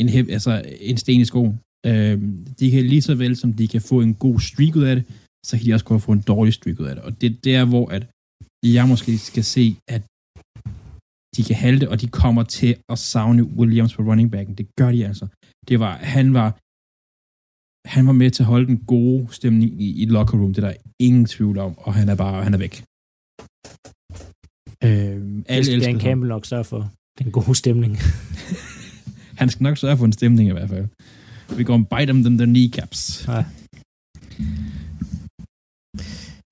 [0.00, 1.61] en, hæb, altså en sten i skoen.
[1.86, 2.16] Øh,
[2.58, 5.04] de kan lige så vel, som de kan få en god streak ud af det,
[5.46, 7.04] så kan de også godt få en dårlig streak ud af det.
[7.04, 8.06] Og det er der, hvor at
[8.76, 10.02] jeg måske skal se, at
[11.36, 14.54] de kan halte, og de kommer til at savne Williams på running backen.
[14.54, 15.26] Det gør de altså.
[15.68, 16.48] Det var, han var
[17.96, 20.68] han var med til at holde den gode stemning i, i locker room, det er
[20.68, 22.74] der ingen tvivl om, og han er bare, han er væk.
[24.84, 26.00] Øh, Det alle skal Dan ham.
[26.00, 27.96] Campbell nok sørge for den gode stemning.
[29.40, 30.86] Han skal nok sørge for en stemning i hvert fald.
[31.56, 33.00] Vi går and bite them, them the kneecaps.
[33.28, 33.44] Ja.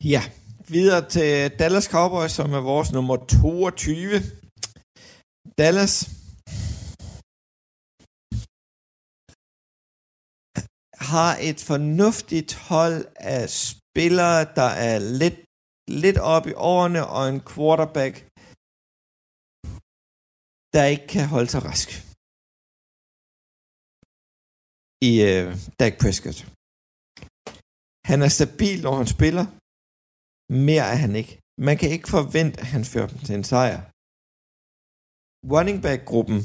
[0.05, 0.23] Ja,
[0.69, 4.21] videre til Dallas Cowboys, som er vores nummer 22.
[5.59, 5.95] Dallas
[11.13, 15.39] har et fornuftigt hold af spillere, der er lidt,
[15.89, 18.15] lidt op i årene, og en quarterback,
[20.75, 22.06] der ikke kan holde sig rask.
[25.11, 25.47] I øh,
[25.81, 26.39] Dak Prescott.
[28.11, 29.45] Han er stabil, når han spiller.
[30.67, 31.33] Mere er han ikke.
[31.67, 33.81] Man kan ikke forvente, at han fører dem til en sejr.
[35.55, 36.39] Running back-gruppen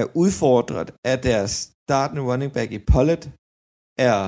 [0.00, 1.52] er udfordret af deres
[1.84, 3.24] startende running back i Pollard,
[4.08, 4.18] er,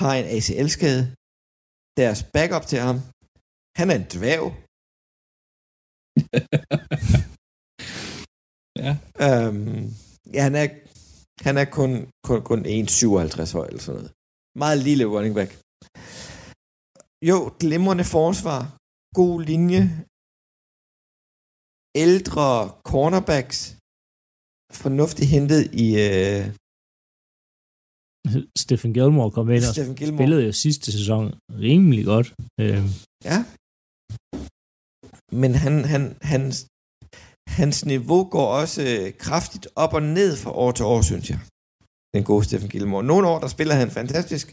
[0.00, 1.02] har en ACL-skade.
[2.00, 2.98] Deres backup til ham,
[3.78, 4.44] han er en dværg.
[8.84, 8.92] ja.
[9.26, 9.84] Øhm,
[10.34, 10.66] ja, han er,
[11.46, 11.90] han er kun,
[12.26, 14.10] kun, kun 1,57 høj eller sådan noget.
[14.62, 15.50] Meget lille running back.
[17.30, 18.60] Jo, glimrende forsvar.
[19.18, 19.82] God linje.
[22.06, 22.48] ældre
[22.90, 23.58] cornerbacks
[24.82, 26.42] fornuftigt hentet i øh,
[28.62, 30.18] Stephen Gilmore kom ind og Stephen Gilmore.
[30.18, 31.22] spillede jo sidste sæson
[31.66, 32.28] rimelig godt.
[32.62, 32.82] Øh,
[33.30, 33.38] Ja.
[35.42, 36.54] Men han, han, hans,
[37.62, 41.40] hans niveau går også øh, kraftigt op og ned fra år til år, synes jeg.
[42.14, 43.04] Den gode Stephen Gilmore.
[43.12, 44.46] Nogle år, der spiller han fantastisk,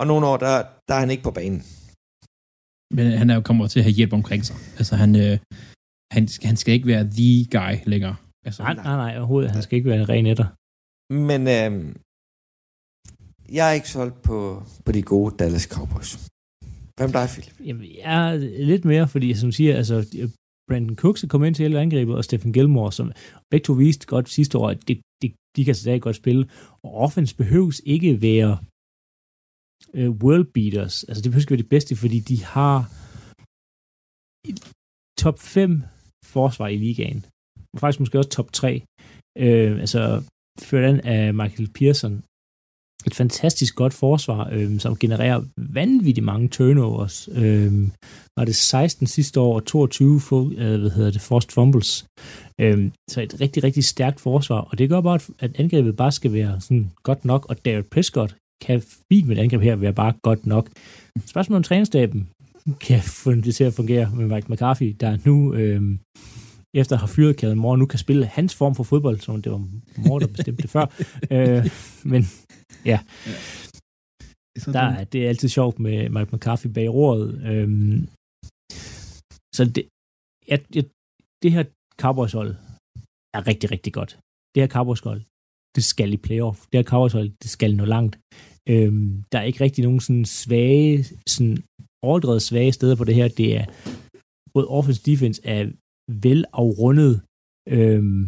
[0.00, 0.54] og nogle år, der,
[0.88, 1.62] der er han ikke på banen.
[2.96, 4.56] Men han er jo kommer til at have hjælp omkring sig.
[4.78, 5.34] Altså, han, øh,
[6.14, 8.16] han, han skal ikke være the guy længere.
[8.46, 9.50] Altså, nej, nej, nej, overhovedet.
[9.56, 10.48] Han skal ikke være en ren etter.
[11.30, 11.70] Men øh,
[13.56, 14.38] jeg er ikke solgt på,
[14.84, 16.10] på de gode Dallas Cowboys.
[16.98, 17.56] Hvem der er, Philip?
[17.68, 18.36] Jamen, jeg er
[18.72, 19.96] lidt mere, fordi som siger, altså,
[20.68, 23.12] Brandon Cooks er kommet ind til hele angrebet, og Stephen Gilmore, som
[23.50, 26.42] begge to viste godt sidste år, at det, det, de kan altså stadig godt spille.
[26.84, 28.58] Og offense behøves ikke være
[29.94, 31.04] øh, world beaters.
[31.04, 32.78] Altså, det behøver ikke være det bedste, fordi de har
[34.50, 34.58] et
[35.22, 35.82] top 5
[36.24, 37.20] forsvar i ligaen.
[37.72, 38.82] Og faktisk måske også top 3.
[39.38, 40.02] Øh, altså,
[40.68, 42.14] ført an af Michael Pearson.
[43.06, 47.28] Et fantastisk godt forsvar, øh, som genererer vanvittigt mange turnovers.
[47.34, 47.88] Øh,
[48.36, 52.06] var det 16 sidste år, og 22 for, øh, hvad hedder det, forced fumbles.
[52.60, 56.32] Øh, så et rigtig, rigtig stærkt forsvar, og det gør bare, at angrebet bare skal
[56.32, 60.12] være sådan godt nok, og David Prescott kan fint med et angreb her være bare
[60.22, 60.68] godt nok.
[61.26, 62.28] Spørgsmålet om trænerstaben
[62.80, 65.82] kan få det til at fungere med Mike McCarthy, der nu øh,
[66.74, 69.52] efter at have fyret Kevin Moore, nu kan spille hans form for fodbold, som det
[69.52, 70.86] var Moore, der bestemte det før.
[71.30, 71.70] Øh,
[72.02, 72.28] men
[72.90, 72.98] ja,
[74.76, 77.28] der, er- det er altid sjovt med Mike McCarthy bag roret.
[77.50, 77.98] Øhm,
[79.56, 79.84] så det,
[80.50, 80.84] jeg, jeg,
[81.42, 81.64] det her
[82.02, 82.50] Cowboys-hold
[83.36, 84.12] er rigtig, rigtig godt.
[84.54, 85.22] Det her Cowboys-hold,
[85.76, 86.58] det skal i playoff.
[86.70, 88.14] Det her Cowboys-hold, det skal nå langt.
[88.72, 91.04] Øhm, der er ikke rigtig nogen sådan svage,
[91.34, 91.56] sådan
[92.08, 93.28] overdrevet svage steder på det her.
[93.28, 93.64] Det er
[94.54, 95.62] både offense og defense er
[96.26, 97.14] vel afrundet.
[97.76, 98.22] Øhm,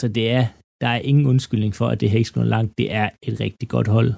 [0.00, 0.44] så det er,
[0.82, 2.78] der er ingen undskyldning for, at det her ikke skal nå langt.
[2.78, 4.10] Det er et rigtig godt hold,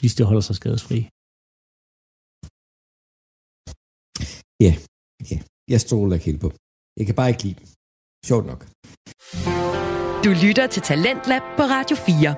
[0.00, 1.00] hvis det holder sig skadesfri.
[5.74, 6.50] Jeg stoler ikke helt på.
[6.98, 7.66] Jeg kan bare ikke lide dem.
[8.28, 8.60] Sjovt nok.
[10.24, 12.34] Du lytter til Talentlab på Radio 4.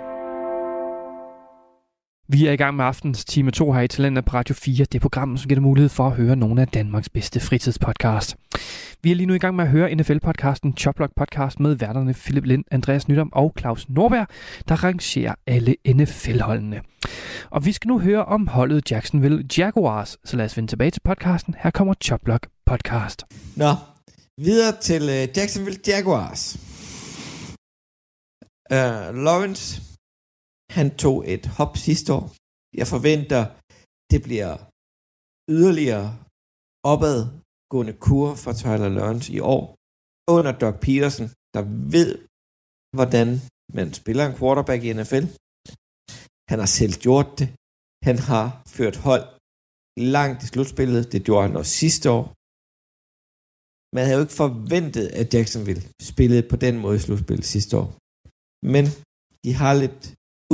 [2.34, 4.84] Vi er i gang med aftens time 2 her i Talenter på Radio 4.
[4.84, 8.36] Det er programmet, som giver dig mulighed for at høre nogle af Danmarks bedste fritidspodcast.
[9.04, 12.44] Vi er lige nu i gang med at høre NFL-podcasten Choplock Podcast med værterne Philip
[12.44, 14.26] Lind, Andreas Nydom og Claus Norberg,
[14.68, 16.82] der rangerer alle NFL-holdene.
[17.50, 21.00] Og vi skal nu høre om holdet Jacksonville Jaguars, så lad os vende tilbage til
[21.00, 21.54] podcasten.
[21.58, 23.24] Her kommer Choplock Podcast.
[23.56, 23.72] Nå,
[24.46, 26.42] videre til uh, Jacksonville Jaguars.
[28.76, 29.82] Uh, Lawrence,
[30.76, 32.24] han tog et hop sidste år.
[32.80, 33.42] Jeg forventer,
[34.10, 34.52] det bliver
[35.56, 36.18] yderligere
[36.84, 37.41] opad
[37.72, 39.64] opadgående kur for Tyler Lawrence i år.
[40.36, 41.62] Under Doug Peterson, der
[41.94, 42.10] ved,
[42.96, 43.28] hvordan
[43.78, 45.24] man spiller en quarterback i NFL.
[46.50, 47.48] Han har selv gjort det.
[48.08, 49.26] Han har ført hold
[50.14, 51.02] langt i slutspillet.
[51.12, 52.24] Det gjorde han også sidste år.
[53.96, 57.88] Man havde jo ikke forventet, at Jacksonville spillede på den måde i slutspillet sidste år.
[58.72, 58.84] Men
[59.44, 60.00] de har lidt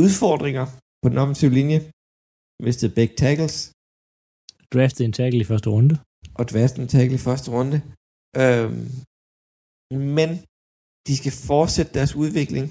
[0.03, 0.67] udfordringer
[1.03, 1.79] på den offensive linje.
[2.67, 3.57] Mistede begge tackles,
[4.73, 5.95] Draftede en tackle i første runde
[6.39, 7.79] og draftet en tackle i første runde.
[8.43, 8.87] Øhm,
[10.17, 10.29] men
[11.07, 12.65] de skal fortsætte deres udvikling.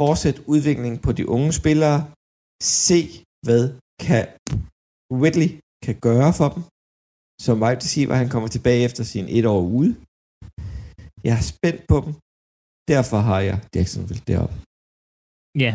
[0.00, 1.98] Fortsætte udviklingen på de unge spillere.
[2.86, 3.00] Se,
[3.46, 3.64] hvad
[4.06, 4.26] kan
[5.22, 5.50] Ridley
[5.86, 6.62] kan gøre for dem.
[7.44, 9.92] Som wide receiver, han kommer tilbage efter sin et år ude.
[11.26, 12.12] Jeg er spændt på dem.
[12.92, 14.56] Derfor har jeg Jacksonville deroppe.
[15.62, 15.70] Ja,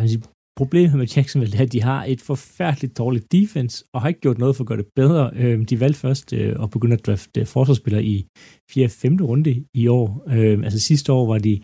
[0.58, 4.38] problemet med Jacksonville er, at de har et forfærdeligt dårligt defense, og har ikke gjort
[4.38, 5.32] noget for at gøre det bedre.
[5.36, 8.26] Øh, De valgte først øh, at begynde at drafte øh, forsvarsspillere i
[8.72, 8.89] 4.
[8.89, 9.17] 5.
[9.22, 10.24] runde i år.
[10.30, 11.62] Øh, Altså sidste år var de,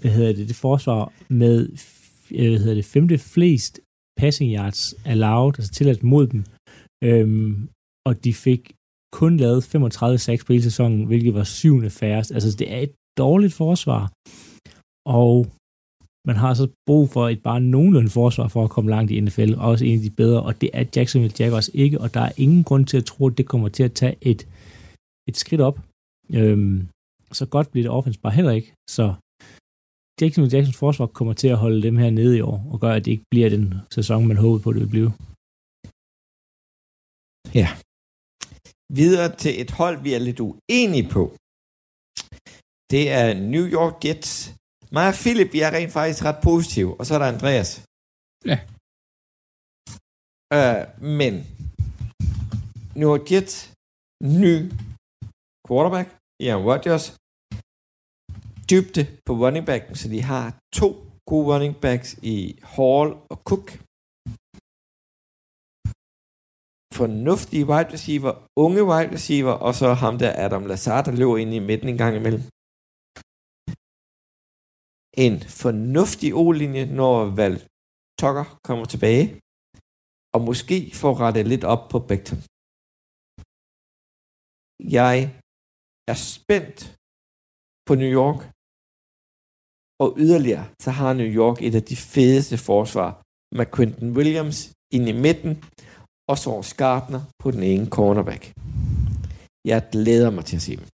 [0.00, 1.58] hvad hedder det, det forsvar med,
[2.30, 3.80] øh, hvad hedder det, femte flest
[4.20, 6.44] passing yards allowed, altså tilladt mod dem.
[7.04, 7.68] Øhm,
[8.08, 8.62] og de fik
[9.12, 12.32] kun lavet 35 sacks på hele sæsonen, hvilket var syvende færrest.
[12.32, 14.02] Altså det er et dårligt forsvar.
[15.20, 15.46] Og
[16.26, 19.54] man har så brug for et bare nogenlunde forsvar for at komme langt i NFL,
[19.58, 22.32] og også en af de bedre, og det er Jacksonville Jaguars ikke, og der er
[22.36, 24.48] ingen grund til at tro, at det kommer til at tage et,
[25.28, 25.78] et skridt op.
[26.30, 26.88] Øhm,
[27.32, 29.14] så godt bliver det offense bare heller ikke, så
[30.20, 33.04] Jacksonville Jacksons forsvar kommer til at holde dem her nede i år, og gør, at
[33.04, 35.12] det ikke bliver den sæson, man håber på, det vil blive.
[37.60, 37.68] Ja.
[39.00, 41.22] Videre til et hold, vi er lidt uenige på.
[42.92, 44.32] Det er New York Jets.
[44.96, 47.70] Mig og Philip, vi er rent faktisk ret positive, og så er der Andreas.
[48.50, 48.58] Ja.
[50.56, 50.82] Øh,
[51.18, 51.32] men
[52.98, 53.54] New York Jets,
[54.40, 54.54] ny
[55.66, 56.08] quarterback,
[56.44, 57.04] Ian Rodgers,
[58.70, 60.46] dybde på running backen, så de har
[60.80, 60.88] to
[61.30, 62.36] gode running backs i
[62.74, 63.66] Hall og Cook.
[66.98, 68.32] Fornuftige wide receiver,
[68.64, 71.98] unge wide receiver, og så ham der Adam Lazar, der løber ind i midten en
[72.04, 72.42] gang imellem.
[75.24, 77.56] En fornuftig O-linje, når Val
[78.20, 79.26] Tucker kommer tilbage,
[80.34, 82.40] og måske får rettet lidt op på Becton.
[84.98, 85.16] Jeg
[86.12, 86.78] er spændt
[87.86, 88.40] på New York,
[90.02, 93.10] og yderligere, så har New York et af de fedeste forsvar
[93.58, 94.58] med Quentin Williams
[94.96, 95.52] ind i midten,
[96.30, 98.42] og så Gardner på den ene cornerback.
[99.70, 100.86] Jeg glæder mig til at se dem.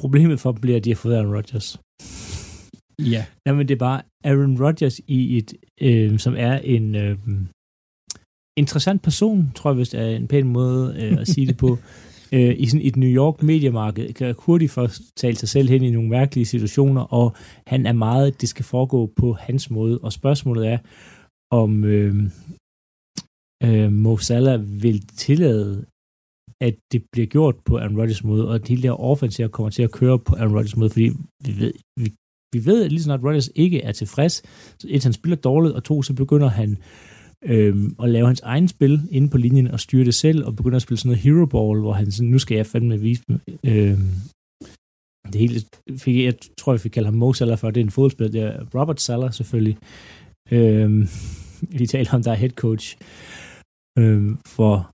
[0.00, 1.80] Problemet for dem bliver, at de har fået Aaron Rodgers.
[3.14, 3.24] Ja.
[3.46, 7.18] Jamen, det er bare Aaron Rodgers i et, øh, som er en øh,
[8.56, 11.78] interessant person, tror jeg vist er en pæn måde øh, at sige det på.
[12.32, 15.90] Øh, I sådan et New York mediemarked kan hurtigt få tale sig selv hen i
[15.90, 17.36] nogle mærkelige situationer, og
[17.66, 19.98] han er meget, det skal foregå på hans måde.
[19.98, 20.78] Og spørgsmålet er,
[21.52, 22.14] om øh,
[23.64, 25.86] øh, Mo Salah vil tillade,
[26.60, 29.70] at det bliver gjort på Aaron Rodgers måde, og at hele det her offensive kommer
[29.70, 31.10] til at køre på Aaron Rodgers måde, fordi
[31.46, 32.12] vi ved, vi,
[32.52, 34.42] vi ved at lige snart Rodgers ikke er tilfreds,
[34.78, 36.78] så et, han spiller dårligt, og to, så begynder han
[37.44, 40.76] øh, at lave hans egen spil inde på linjen og styre det selv, og begynder
[40.76, 43.40] at spille sådan noget hero ball, hvor han sådan, nu skal jeg fandme vise dem.
[43.64, 43.98] Øh,
[45.32, 45.60] det hele,
[45.98, 48.42] fik, jeg tror, jeg fik kaldt ham Mo Salah for, det er en fodboldspiller, det
[48.42, 49.78] er Robert Salah selvfølgelig.
[50.50, 51.08] Øhm,
[51.78, 52.96] vi taler om, der er head coach
[53.98, 54.90] øhm, for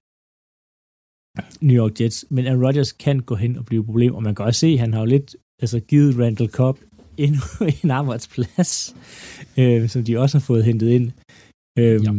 [1.61, 4.35] New York Jets, men Aaron Rodgers kan gå hen og blive et problem, og man
[4.35, 6.79] kan også se, at han har jo lidt altså, givet Randall Cobb
[7.16, 7.42] endnu
[7.83, 8.96] en arbejdsplads,
[9.59, 11.12] øh, som de også har fået hentet ind.
[11.79, 12.12] Øh, ja.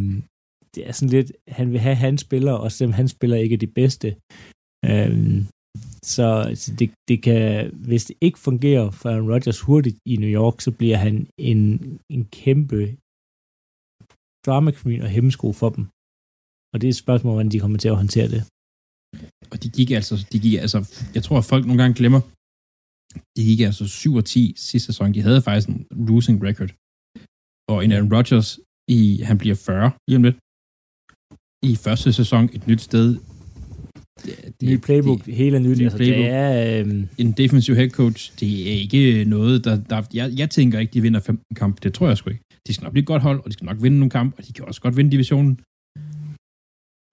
[0.76, 3.68] Det er sådan lidt, han vil have hans spillere, og selvom hans spillere ikke de
[3.68, 4.16] bedste.
[4.86, 5.44] Øh,
[6.04, 6.28] så
[6.80, 10.72] det, det kan, hvis det ikke fungerer for Aaron Rodgers hurtigt i New York, så
[10.72, 11.62] bliver han en,
[12.10, 12.98] en kæmpe
[14.46, 15.84] drama queen og hemmesko for dem.
[16.74, 18.42] Og det er et spørgsmål, hvordan de kommer til at håndtere det.
[19.52, 20.80] Og de gik altså, de gik altså,
[21.16, 22.22] jeg tror, at folk nogle gange glemmer,
[23.36, 25.14] de gik altså 7 og 10 sidste sæson.
[25.14, 26.72] De havde faktisk en losing record.
[27.72, 28.50] Og en Aaron Rodgers,
[28.96, 30.38] i, han bliver 40 lige om lidt.
[31.70, 33.08] I første sæson et nyt sted.
[34.26, 35.82] Det, det, Ny playbook, det, hele nyt.
[35.82, 36.18] Altså, playbook.
[36.18, 37.10] det er, øhm...
[37.18, 39.76] En defensiv head coach, det er ikke noget, der...
[39.92, 41.80] der jeg, jeg tænker ikke, de vinder 15 kampe.
[41.84, 42.44] Det tror jeg sgu ikke.
[42.68, 44.48] De skal nok blive et godt hold, og de skal nok vinde nogle kampe, og
[44.48, 45.54] de kan også godt vinde divisionen.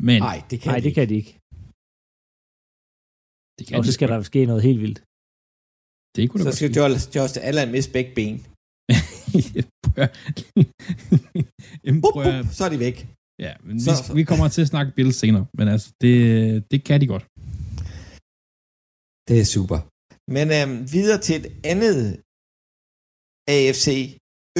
[0.09, 0.19] Men...
[0.31, 1.33] Nej, det kan, Nej, de, det kan de ikke.
[3.59, 5.01] Det kan og så skal der ske noget helt vildt.
[6.17, 6.71] Det kunne da Så skal.
[6.79, 8.37] Josh, Josh Allen miste begge ben.
[12.05, 12.97] Bup, bup, så er de væk.
[13.47, 16.15] Ja, men Så- vi, vi kommer til at snakke Bills senere, men altså, det,
[16.71, 17.25] det kan de godt.
[19.29, 19.79] Det er super.
[20.37, 22.01] Men øhm, videre til et andet
[23.57, 23.89] AFC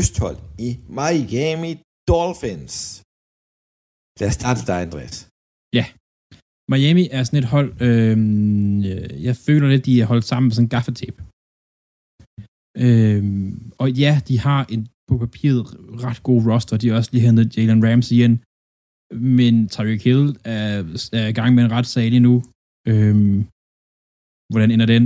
[0.01, 1.73] Østhold i Miami
[2.13, 2.75] Dolphins.
[4.21, 5.17] Lad os starte dig, Andreas.
[6.73, 8.17] Miami er sådan et hold, øh,
[9.27, 11.21] jeg føler lidt, de er holdt sammen med sådan en gaffetape.
[12.85, 13.23] Øh,
[13.83, 15.61] og ja, de har en på papiret
[16.07, 16.77] ret god roster.
[16.77, 18.39] De har også lige hentet Jalen Ramsey ind.
[19.39, 20.69] Men Tyreek Hill er,
[21.21, 22.35] er i gang med en retssag lige nu.
[22.91, 23.17] Øh,
[24.53, 25.05] hvordan ender den?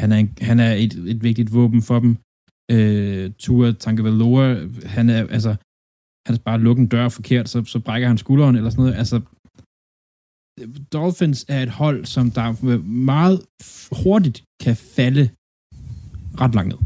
[0.00, 2.12] Han er, en, han er et, et vigtigt våben for dem.
[2.74, 4.44] Øh, Tua Tagovailoa,
[4.96, 5.52] han er, altså,
[6.26, 8.98] han er bare lukket en dør forkert, så, så brækker han skulderen eller sådan noget.
[9.02, 9.16] Altså,
[10.92, 13.40] Dolphins er et hold, som der meget
[14.04, 15.30] hurtigt kan falde
[16.40, 16.78] ret langt ned.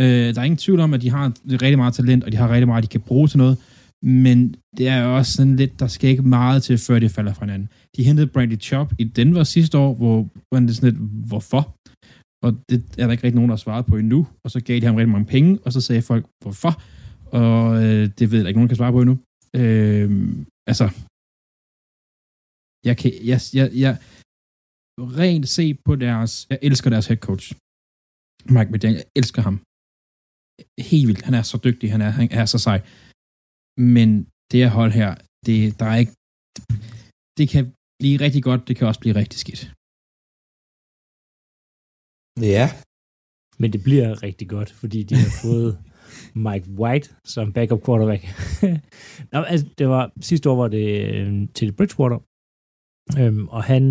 [0.00, 1.32] Øh, der er ingen tvivl om, at de har
[1.62, 3.58] rigtig meget talent, og de har rigtig meget, de kan bruge til noget,
[4.02, 7.44] men det er også sådan lidt, der skal ikke meget til, før de falder fra
[7.44, 7.68] hinanden.
[7.96, 11.76] De hentede Brandy Chop i Denver sidste år, hvor man det er sådan lidt, hvorfor?
[12.44, 14.80] Og det er der ikke rigtig nogen, der har svaret på endnu, og så gav
[14.80, 16.82] de ham rigtig mange penge, og så sagde folk, hvorfor?
[17.26, 19.18] Og øh, det ved jeg ikke, nogen kan svare på endnu.
[19.56, 20.10] Øh,
[20.66, 20.90] altså,
[22.88, 23.94] jeg kan, jeg, jeg, jeg,
[24.98, 27.46] rent se på deres, jeg elsker deres head coach.
[28.54, 29.56] Mike McDaniel, jeg elsker ham.
[30.90, 32.78] Helt vildt, han er så dygtig, han er, han er så sej.
[33.94, 34.08] Men
[34.50, 35.10] det her hold her,
[35.46, 36.14] det, der er ikke,
[37.38, 37.64] det kan
[38.00, 39.62] blive rigtig godt, det kan også blive rigtig skidt.
[42.52, 42.66] Ja.
[43.60, 45.72] Men det bliver rigtig godt, fordi de har fået
[46.46, 48.22] Mike White som backup quarterback.
[49.32, 52.18] Nå, altså, det var, sidste år var det øh, til Bridgewater,
[53.20, 53.82] øhm, og han,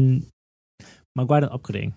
[1.30, 1.91] White er opgradering,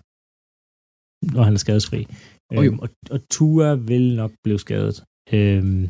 [1.33, 2.01] når han er skadesfri.
[2.49, 2.61] Oh, jo.
[2.61, 4.97] Øhm, og, og Tua vil nok blive skadet.
[5.33, 5.83] Øhm,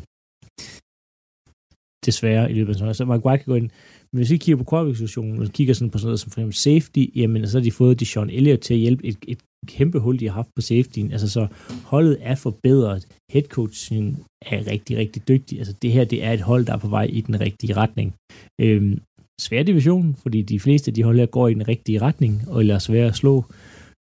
[2.06, 2.94] desværre i løbet af sæsonen.
[2.94, 3.70] Så White kan gå ind,
[4.10, 6.54] Men hvis vi kigger på quarterback-situationen, og kigger sådan på sådan noget som for eksempel
[6.68, 10.20] safety, jamen så har de fået Sean Elliott til at hjælpe et, et kæmpe hul,
[10.20, 11.12] de har haft på safetyen.
[11.12, 11.46] Altså så
[11.84, 13.02] holdet er forbedret.
[13.32, 14.06] Headcoachen
[14.52, 15.58] er rigtig, rigtig dygtig.
[15.58, 18.14] Altså det her, det er et hold, der er på vej i den rigtige retning.
[18.60, 19.00] Øhm,
[19.40, 22.66] svær division, fordi de fleste af de hold her går i den rigtige retning, og
[22.66, 23.44] er svære at slå.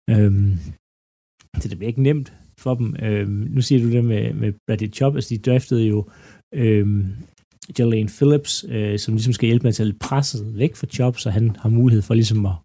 [0.09, 0.57] Øhm,
[1.61, 2.95] så det bliver ikke nemt for dem.
[3.01, 6.09] Øhm, nu siger du det med, med Bradley Chop, altså de draftede jo
[6.53, 7.05] øhm,
[7.79, 11.29] Jalen Phillips, øh, som ligesom skal hjælpe med at tage presset væk fra Chop, så
[11.29, 12.55] han har mulighed for ligesom at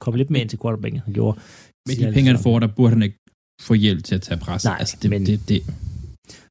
[0.00, 1.40] komme lidt mere ind til quarterbacken, han gjorde.
[1.88, 3.18] Med de penge, han får, der burde han ikke
[3.60, 4.64] få hjælp til at tage pres.
[4.64, 5.62] Nej, altså, det, men- det, det,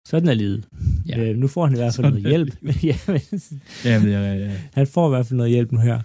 [0.08, 0.68] Sådan er livet.
[1.10, 1.20] Ja.
[1.20, 2.56] Øh, nu får han i hvert fald Sådan noget hjælp.
[2.89, 4.52] ja, men, ja, ja, ja.
[4.74, 6.00] han får i hvert fald noget hjælp nu her.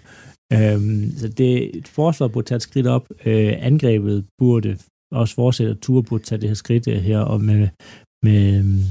[0.53, 3.07] Øhm, så det forsvaret burde tage et skridt op.
[3.25, 4.77] Øh, angrebet burde
[5.11, 7.67] også fortsætte, og Ture burde tage det her skridt øh, her, og med,
[8.23, 8.81] med øhm,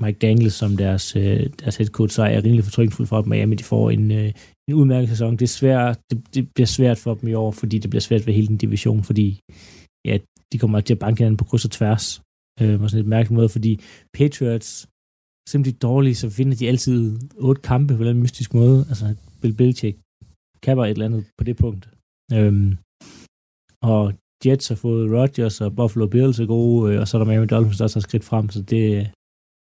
[0.00, 3.26] Mike Daniels som deres, øh, deres head coach, så er jeg rimelig fortrykningsfuld for, at
[3.26, 4.32] Miami de får en, øh,
[4.68, 5.32] en udmærket sæson.
[5.32, 8.26] Det, er svært, det, det bliver svært for dem i år, fordi det bliver svært
[8.26, 9.40] ved hele den division, fordi
[10.04, 10.18] ja,
[10.52, 12.22] de kommer til at banke hinanden på kryds og tværs
[12.60, 13.72] øh, på sådan et mærkeligt måde, fordi
[14.18, 14.70] Patriots
[15.50, 16.98] simpelthen dårlige, så finder de altid
[17.48, 18.78] otte kampe på en mystisk måde.
[18.90, 19.04] Altså,
[19.40, 19.96] Bill Belichick
[20.64, 21.84] kapper et eller andet på det punkt.
[22.36, 22.70] Øhm,
[23.92, 24.02] og
[24.44, 27.46] Jets har fået Rodgers og Buffalo Bills er gode, øh, og så er der Miami
[27.46, 29.04] Dolphins, der også har skridt frem, så det er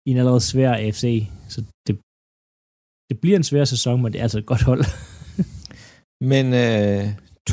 [0.10, 1.94] en allerede svær AFC, så det,
[3.10, 4.84] det bliver en svær sæson, men det er altså et godt hold.
[6.32, 7.04] Men øh,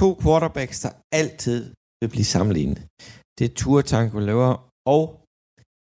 [0.00, 1.60] to quarterbacks, der altid
[2.00, 2.78] vil blive sammenlignet,
[3.38, 4.50] det er Tua Tagovailoa
[4.94, 5.02] og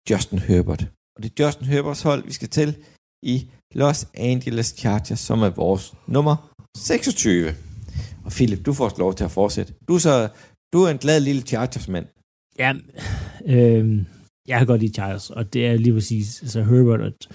[0.10, 0.84] Justin Herbert.
[1.16, 2.76] Og det er Justin Herberts hold, vi skal til
[3.24, 6.36] i Los Angeles Chargers, som er vores nummer
[6.78, 7.56] 26.
[8.26, 9.74] Og Philip, du får lov til at fortsætte.
[9.88, 10.30] Du er, så,
[10.74, 12.08] du er en glad lille Chargers-mand.
[12.60, 12.74] Ja,
[13.46, 14.06] øh,
[14.48, 17.28] jeg har godt lide Chargers, og det er lige præcis, altså Herbert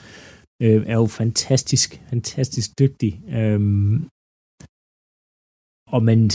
[0.62, 3.22] øh, er jo fantastisk, fantastisk dygtig.
[3.29, 3.61] Øh,
[5.94, 6.31] og man,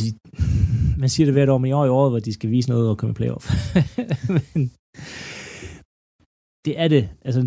[0.97, 2.89] man siger det hvert år, men i år i året, hvor de skal vise noget
[2.89, 3.45] og komme i playoff.
[4.55, 4.71] men
[6.65, 7.04] det er det.
[7.28, 7.41] Altså,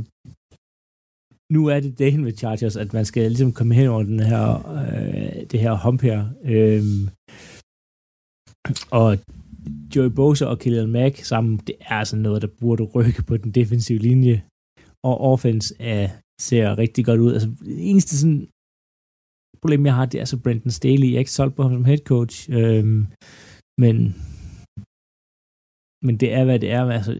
[1.52, 4.46] nu er det dagen med Chargers, at man skal ligesom komme hen over den her,
[4.76, 6.20] øh, det her hump her.
[6.54, 7.02] Øhm,
[9.00, 9.08] og
[9.96, 13.50] Joey Bosa og Khalil Mack sammen, det er altså noget, der burde rykke på den
[13.58, 14.36] defensive linje.
[15.08, 16.08] Og offense er,
[16.40, 17.32] ser rigtig godt ud.
[17.32, 18.48] Altså, det eneste sådan
[19.62, 21.08] problem, jeg har, det er så Brendan Staley.
[21.08, 22.36] Jeg er ikke solgt på ham som head coach.
[22.58, 23.02] Øhm,
[23.82, 23.96] men,
[26.06, 26.82] men det er, hvad det er.
[26.98, 27.12] Altså,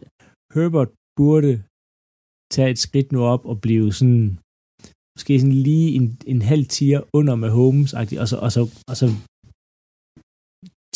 [0.54, 1.52] Herbert burde
[2.54, 4.26] tage et skridt nu op og blive sådan
[5.16, 7.90] måske sådan lige en, en halv tier under med Holmes
[8.22, 9.06] og så, og, så, og så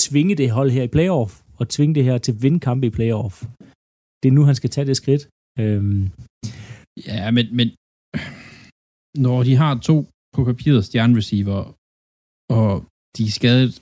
[0.07, 2.97] tvinge det hold her i playoff, og tvinge det her til at vinde kampe i
[2.99, 3.37] playoff.
[4.21, 5.23] Det er nu, han skal tage det skridt.
[5.62, 6.03] Øhm,
[7.07, 7.68] Ja, men, men
[9.25, 9.97] når de har to
[10.35, 11.61] på papiret stjernereceiver,
[12.59, 12.71] og
[13.16, 13.73] de er skadet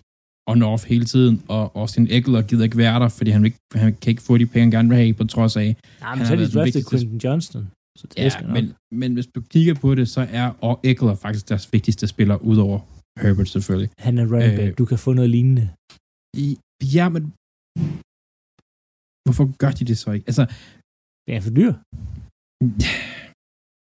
[0.50, 4.10] on-off hele tiden, og Austin Eckler gider ikke være der, fordi han, ikke, han kan
[4.10, 5.76] ikke få de penge, han gerne vil have, på trods af.
[6.00, 7.64] nej, men så har er de været den draftet Quentin Johnston.
[7.98, 8.64] Så det Ja, men,
[9.00, 12.78] men hvis du kigger på det, så er og Eckler faktisk deres vigtigste spiller, udover
[13.22, 13.90] Herbert selvfølgelig.
[13.98, 14.70] Han er running back.
[14.70, 15.64] Øh, Du kan få noget lignende.
[16.44, 16.46] I,
[16.96, 17.22] ja, men
[19.24, 20.26] hvorfor gør de det så ikke?
[20.30, 20.44] Altså,
[21.26, 21.72] Det er for dyr.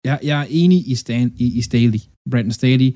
[0.08, 2.90] jeg, jeg er enig i, Stan, i, i Staley, Brandon Staley.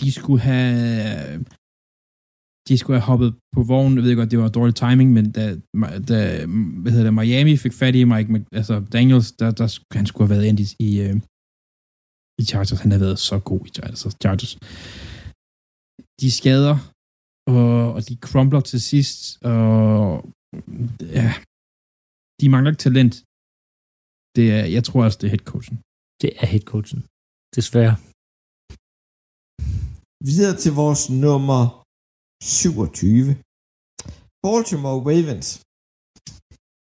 [0.00, 1.44] De skulle have
[2.68, 3.96] de skulle have hoppet på vognen.
[3.98, 5.42] Jeg ved godt, det var dårlig timing, men da,
[6.10, 6.18] da
[6.82, 10.26] hvad hedder det, Miami fik fat i Mike, altså Daniels, der, der, skulle- han skulle
[10.26, 11.16] have været ind i, i, øh,
[12.40, 12.80] i Chargers.
[12.84, 14.02] Han har været så god i Chargers.
[14.22, 14.52] Chargers.
[16.20, 16.76] De skader,
[17.56, 19.18] og, og de crumbler til sidst,
[19.52, 19.62] og
[21.18, 21.28] ja,
[22.40, 23.14] de mangler ikke talent.
[24.36, 25.76] Det er, jeg tror også, det er headcoachen.
[26.22, 27.00] Det er headcoachen.
[27.56, 27.94] Desværre.
[30.30, 31.62] Videre til vores nummer
[32.44, 33.36] 27.
[34.44, 35.48] Baltimore Ravens.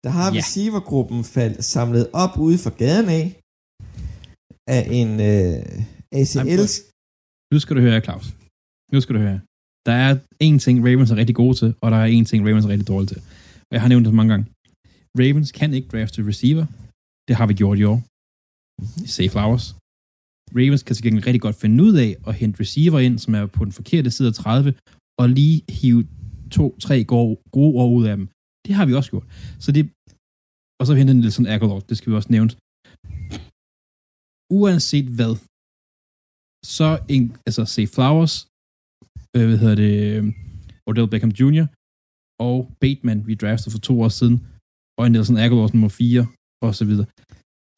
[0.03, 0.37] Der har Ja.
[0.39, 3.25] receivergruppen faldt samlet op ude for gaden af,
[4.75, 6.65] af en øh, ACL.
[7.53, 8.25] Nu skal du høre, Claus.
[8.93, 9.39] Nu skal du høre.
[9.87, 10.12] Der er
[10.47, 12.87] én ting, Ravens er rigtig gode til, og der er én ting, Ravens er rigtig
[12.93, 13.19] dårlige til.
[13.67, 14.45] Og jeg har nævnt det mange gange.
[15.21, 16.65] Ravens kan ikke drafte receiver.
[17.27, 17.99] Det har vi gjort i år.
[19.05, 19.65] I Safe Flowers.
[20.60, 23.45] Ravens kan til gengæld rigtig godt finde ud af at hente receiver ind, som er
[23.58, 24.73] på den forkerte side af 30,
[25.21, 26.01] og lige hive
[26.55, 28.27] to-tre gode, gode år ud af dem.
[28.65, 29.27] Det har vi også gjort.
[29.63, 29.83] Så det,
[30.79, 32.51] og så hentede Nelson sådan Aguilar, det skal vi også nævne.
[34.59, 35.33] Uanset hvad,
[36.77, 38.35] så en, altså se Flowers,
[39.35, 40.23] øh, hvad hedder det, øh,
[40.87, 41.65] Odell Beckham Jr.,
[42.47, 44.37] og Bateman, vi draftede for to år siden,
[44.97, 46.27] og en Nelson Aguilar nummer 4,
[46.65, 47.07] og så videre.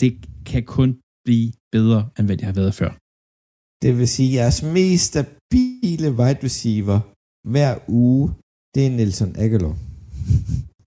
[0.02, 0.12] Det
[0.50, 0.90] kan kun
[1.28, 2.92] blive bedre, end hvad det har været før.
[3.84, 7.00] Det vil sige, jeres mest stabile wide receiver
[7.48, 8.34] hver uge,
[8.76, 9.76] det er Nelson Aguilar.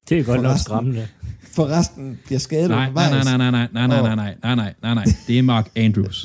[0.08, 1.08] Det er godt nok Forresten- skræmmende.
[1.56, 3.24] For resten bliver skadet Nej, nej, undervejs.
[3.24, 5.04] nej, nej, nej, nej, nej, nej, nej, nej, nej, nej, nej.
[5.26, 6.18] Det er Mark Andrews.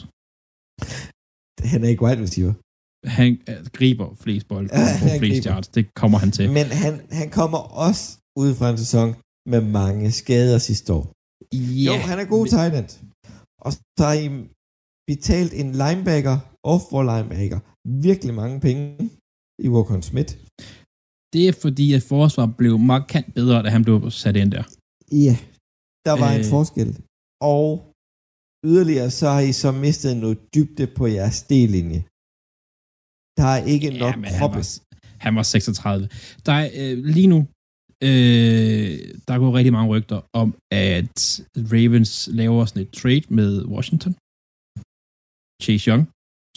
[1.71, 2.53] Han er ikke wide receiver.
[3.19, 5.51] Han øh, griber flest bolde Ja, og flest griber.
[5.51, 5.67] yards.
[5.67, 6.45] Det kommer han til.
[6.51, 9.15] Men han, han kommer også ud fra en sæson
[9.51, 11.05] med mange skader sidste år.
[11.53, 11.57] Ja,
[11.87, 12.89] Jo, han er god men- tight end.
[13.65, 14.27] Og så har I
[15.07, 16.37] betalt en linebacker,
[16.71, 17.59] off-ball linebacker,
[18.09, 18.83] virkelig mange penge
[19.65, 20.31] i Walker Smith.
[20.33, 20.47] Det
[21.33, 24.65] Det er fordi, at forsvaret blev markant bedre, da han blev sat ind der.
[25.25, 25.35] Ja,
[26.07, 26.37] der var øh.
[26.39, 26.89] en forskel.
[27.55, 27.67] Og
[28.69, 32.01] yderligere så har I så mistet noget dybde på jeres D-linje.
[33.39, 34.57] Der er ikke nok men han proppe.
[34.57, 34.67] var,
[35.25, 36.09] han var 36.
[36.45, 37.39] Der er øh, lige nu,
[38.07, 38.93] øh,
[39.27, 41.17] der går rigtig mange rygter om, at
[41.73, 44.13] Ravens laver sådan et trade med Washington.
[45.63, 46.03] Chase Young,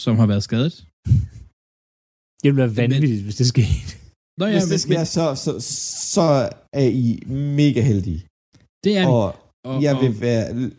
[0.05, 0.74] som har været skadet.
[2.43, 3.91] Det ville være vanvittigt, hvis det skete.
[4.41, 5.53] Nå Hvis det sker, så, så,
[6.16, 6.26] så
[6.72, 7.07] er I
[7.61, 8.20] mega heldige.
[8.84, 9.26] det er Og,
[9.68, 10.76] og, jeg vil være ly-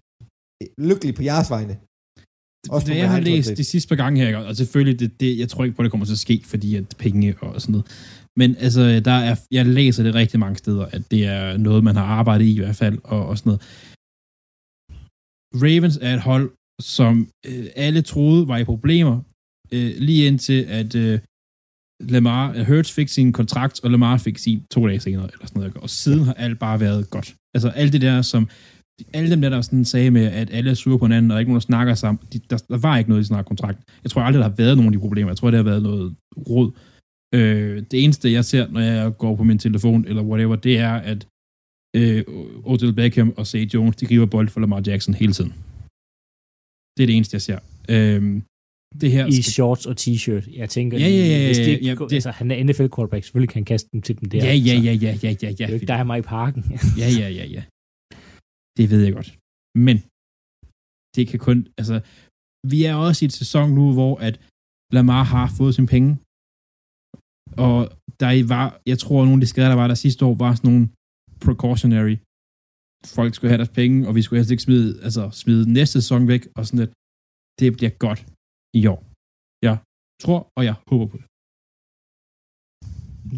[0.90, 1.76] lykkelig på jeres vegne.
[2.76, 3.58] Også det, jeg har læst tryghed.
[3.58, 5.92] de sidste par gange her, og selvfølgelig, det, det, jeg tror ikke på, at det
[5.92, 7.88] kommer til at ske, fordi at penge og sådan noget.
[8.40, 11.96] Men altså, der er, jeg læser det rigtig mange steder, at det er noget, man
[11.96, 13.62] har arbejdet i i hvert fald, og, og sådan noget.
[15.64, 16.48] Ravens er et hold,
[16.82, 17.14] som
[17.46, 19.16] øh, alle troede var i problemer,
[19.72, 21.20] øh, lige indtil at øh,
[22.10, 25.60] Lamar, øh, Hurts fik sin kontrakt, og Lamar fik sin to dage senere, eller sådan
[25.60, 25.78] noget.
[25.78, 27.36] Og siden har alt bare været godt.
[27.54, 28.50] Altså alt det der, som
[29.14, 31.52] alle dem der, der sådan sagde med, at alle er sure på hinanden, og ikke
[31.52, 33.80] nogen, der snakker sammen, de, der, der var ikke noget i sådan kontrakt.
[34.04, 35.30] Jeg tror aldrig, der har været nogen af de problemer.
[35.32, 36.16] Jeg tror, det har været noget
[36.50, 36.72] rod.
[37.36, 40.94] Øh, det eneste, jeg ser, når jeg går på min telefon, eller whatever, det er,
[40.94, 41.28] at
[41.96, 42.24] øh,
[42.64, 45.54] Odell Beckham og Say Jones, de griber bold for Lamar Jackson hele tiden.
[46.98, 47.60] Det er det eneste, jeg ser.
[47.90, 48.42] Øh,
[49.02, 50.46] det her I skal- shorts og t-shirt.
[50.62, 52.88] Jeg tænker, Ja, ja, ja, hvis de ja, ikke, ja, det- altså, han er NFL
[52.96, 54.38] quarterback, selvfølgelig kan han kaste dem til dem der.
[54.48, 55.52] Ja, ja, Så ja, ja, ja, ja, ja.
[55.58, 56.62] Det er jo ikke dig og mig i parken.
[57.02, 57.64] Ja, ja, ja, ja.
[58.78, 59.30] Det ved jeg godt.
[59.88, 59.96] Men
[61.16, 61.96] det kan kun, altså,
[62.74, 64.36] vi er også i et sæson nu, hvor at
[64.96, 66.10] Lamar har fået sine penge,
[67.66, 67.80] og
[68.22, 70.52] der var, jeg tror, at nogle af de skader, der var der sidste år, var
[70.56, 70.84] sådan nogle
[71.46, 72.16] precautionary.
[73.18, 76.22] Folk skulle have deres penge, og vi skulle helst ikke smide, altså, smide næste sæson
[76.34, 76.94] væk, og sådan lidt.
[77.60, 78.20] Det bliver godt
[78.80, 79.00] i år.
[79.68, 79.76] Jeg
[80.24, 81.28] tror, og jeg håber på det.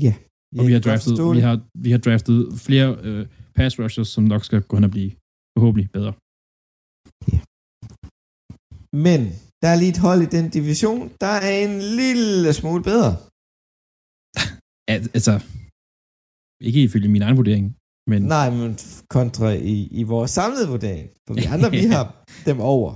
[0.06, 0.14] Ja.
[0.60, 1.56] Og vi har, draftet, vi, har,
[1.86, 3.22] vi har draftet flere øh,
[3.58, 5.12] pass rushers, som nok skal gå hen og blive
[5.58, 6.14] forhåbentlig bedre.
[9.06, 9.20] Men
[9.62, 13.12] der er lige et hold i den division, der er en lille smule bedre.
[14.94, 15.34] Al- altså,
[16.68, 17.66] ikke ifølge min egen vurdering,
[18.12, 18.72] men Nej, men
[19.16, 21.06] kontra i, i vores samlede vurdering.
[21.28, 22.06] For vi andre, vi har
[22.50, 22.92] dem over.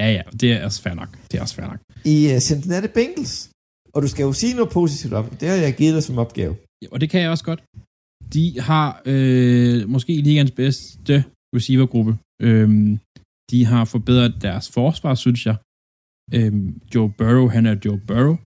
[0.00, 1.18] Ja, ja, det er også fair nok.
[1.28, 1.80] Det er også fair nok.
[2.04, 3.50] I uh, Cincinnati Bengals.
[3.94, 5.24] Og du skal jo sige noget positivt om.
[5.40, 6.56] Det har jeg givet dig som opgave.
[6.82, 7.62] Ja, Og det kan jeg også godt.
[8.34, 11.24] De har øh, måske ligands bedste
[11.56, 12.12] receivergruppe.
[12.42, 12.98] Øhm,
[13.50, 15.56] de har forbedret deres forsvar, synes jeg.
[16.34, 18.36] Øhm, Joe Burrow, han er Joe Burrow.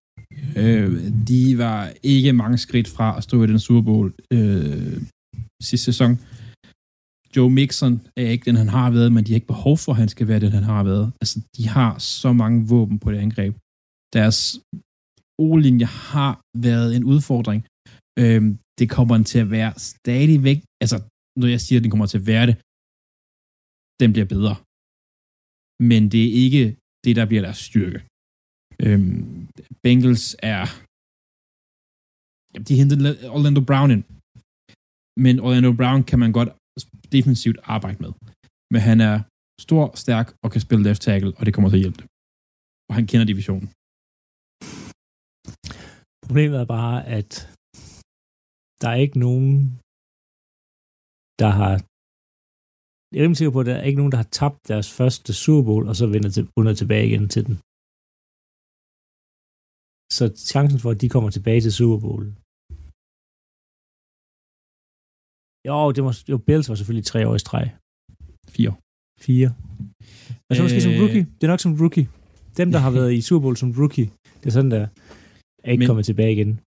[0.56, 0.92] Øh,
[1.28, 5.02] de var ikke mange skridt fra at stå i den Super Bowl øh,
[5.62, 6.20] sidste sæson.
[7.36, 10.00] Joe Mixon er ikke den, han har været, men de har ikke behov for, at
[10.02, 11.06] han skal være den, han har været.
[11.22, 13.54] Altså, de har så mange våben på det angreb.
[14.16, 14.40] Deres
[15.44, 16.32] O-linje har
[16.68, 17.60] været en udfordring.
[18.22, 20.60] Øhm, det kommer den til at være stadigvæk.
[20.82, 20.96] Altså,
[21.40, 22.56] når jeg siger, at den kommer til at være det,
[24.02, 24.54] den bliver bedre.
[25.90, 26.64] Men det er ikke
[27.04, 27.98] det, der bliver deres styrke.
[28.84, 29.48] Øhm,
[29.84, 30.64] Bengals er...
[32.52, 33.00] Jamen, de hentede
[33.36, 34.04] Orlando Brown ind.
[35.24, 36.50] Men Orlando Brown kan man godt
[37.14, 38.12] defensivt arbejde med.
[38.72, 39.16] Men han er
[39.66, 42.02] stor, stærk og kan spille left tackle, og det kommer til at hjælpe.
[42.88, 43.68] Og han kender divisionen.
[46.26, 47.30] Problemet er bare, at
[48.80, 49.52] der er ikke nogen,
[51.42, 51.72] der har...
[53.10, 55.30] Jeg er rimelig sikker på, at der er ikke nogen, der har tabt deres første
[55.42, 57.56] Super Bowl, og så vender til, under tilbage igen til den.
[60.16, 62.24] Så chancen for, at de kommer tilbage til Super Bowl.
[65.66, 67.66] Jo, det var, jo, Bills var selvfølgelig tre år i streg.
[68.54, 68.74] Fire.
[69.26, 69.48] Fire.
[70.50, 71.00] Altså måske som Øh.
[71.02, 71.24] rookie.
[71.36, 72.08] Det er nok som rookie.
[72.56, 74.08] Dem, der har været i Super Bowl som rookie,
[74.40, 74.86] det er sådan, der
[75.64, 76.60] er ikke Men- kommet tilbage igen.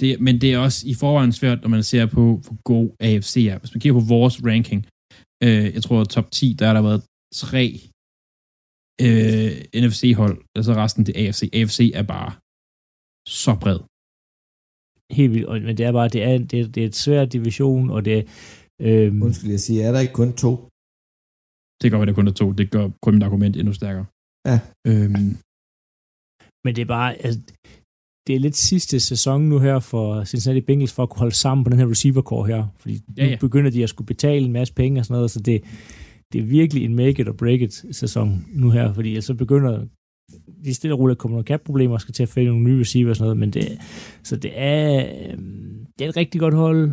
[0.00, 3.36] Det, men det er også i forvejen svært, når man ser på, hvor god AFC
[3.52, 3.58] er.
[3.58, 4.80] Hvis man kigger på vores ranking,
[5.44, 7.02] øh, jeg tror, top 10, der har der været
[7.42, 7.64] tre
[9.06, 9.52] øh,
[9.84, 11.42] NFC-hold, altså resten til AFC.
[11.58, 12.30] AFC er bare
[13.28, 13.80] så bred.
[15.12, 15.46] Helt vildt.
[15.46, 18.18] Og- Men det er bare, det er, det det er et svært division, og det.
[18.80, 20.52] Øhm, Undskyld, jeg siger, er der ikke kun to?
[21.82, 22.52] Det gør, at der kun er to.
[22.52, 24.06] Det gør kun mit argument endnu stærkere.
[24.48, 24.56] Ja.
[24.90, 25.30] Øhm,
[26.64, 27.40] Men det er bare, altså,
[28.26, 31.64] det er lidt sidste sæson nu her for Cincinnati Bengals for at kunne holde sammen
[31.64, 32.66] på den her receiver core her.
[32.80, 33.30] Fordi ja, ja.
[33.30, 35.64] nu begynder de at skulle betale en masse penge og sådan noget, så det,
[36.32, 39.86] det er virkelig en make it or break it sæson nu her, fordi så begynder
[40.64, 43.10] de stille og roligt kommer nogle cap-problemer og skal til at finde nogle nye receiver
[43.10, 43.78] og sådan noget, men det,
[44.22, 46.92] så det er, øhm, det er et rigtig godt hold,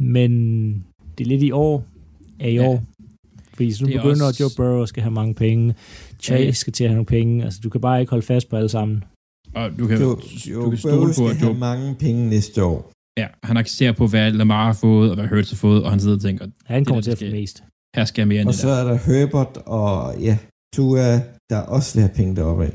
[0.00, 0.32] men
[1.18, 1.84] det er lidt i år,
[2.40, 2.68] er i ja.
[2.68, 2.84] år,
[3.54, 4.42] fordi så nu begynder også...
[4.42, 5.74] Joe Burrow skal have mange penge,
[6.22, 6.52] Chase ja.
[6.52, 8.68] skal til at have nogle penge, altså du kan bare ikke holde fast på alle
[8.68, 9.04] sammen.
[9.54, 10.16] Og du kan, Joe,
[10.46, 11.48] Joe du kan stole på, at Joe...
[11.48, 12.92] have mange penge næste år.
[13.18, 16.00] Ja, han accepterer på, hvad Lamar har fået, og hvad Hurts har fået, og han
[16.00, 16.46] sidder og tænker...
[16.64, 17.62] Han kommer til at få mest.
[17.96, 18.74] Her skal jeg mere end Og så der.
[18.74, 20.38] er der Herbert og ja,
[20.74, 21.20] Tua,
[21.50, 22.72] der også vil have penge deroppe af.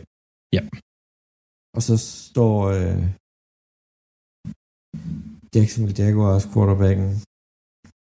[0.57, 0.61] Ja.
[1.75, 1.95] Og så
[2.31, 3.01] står øh,
[5.55, 7.09] Jacksonville Jaguars quarterbacken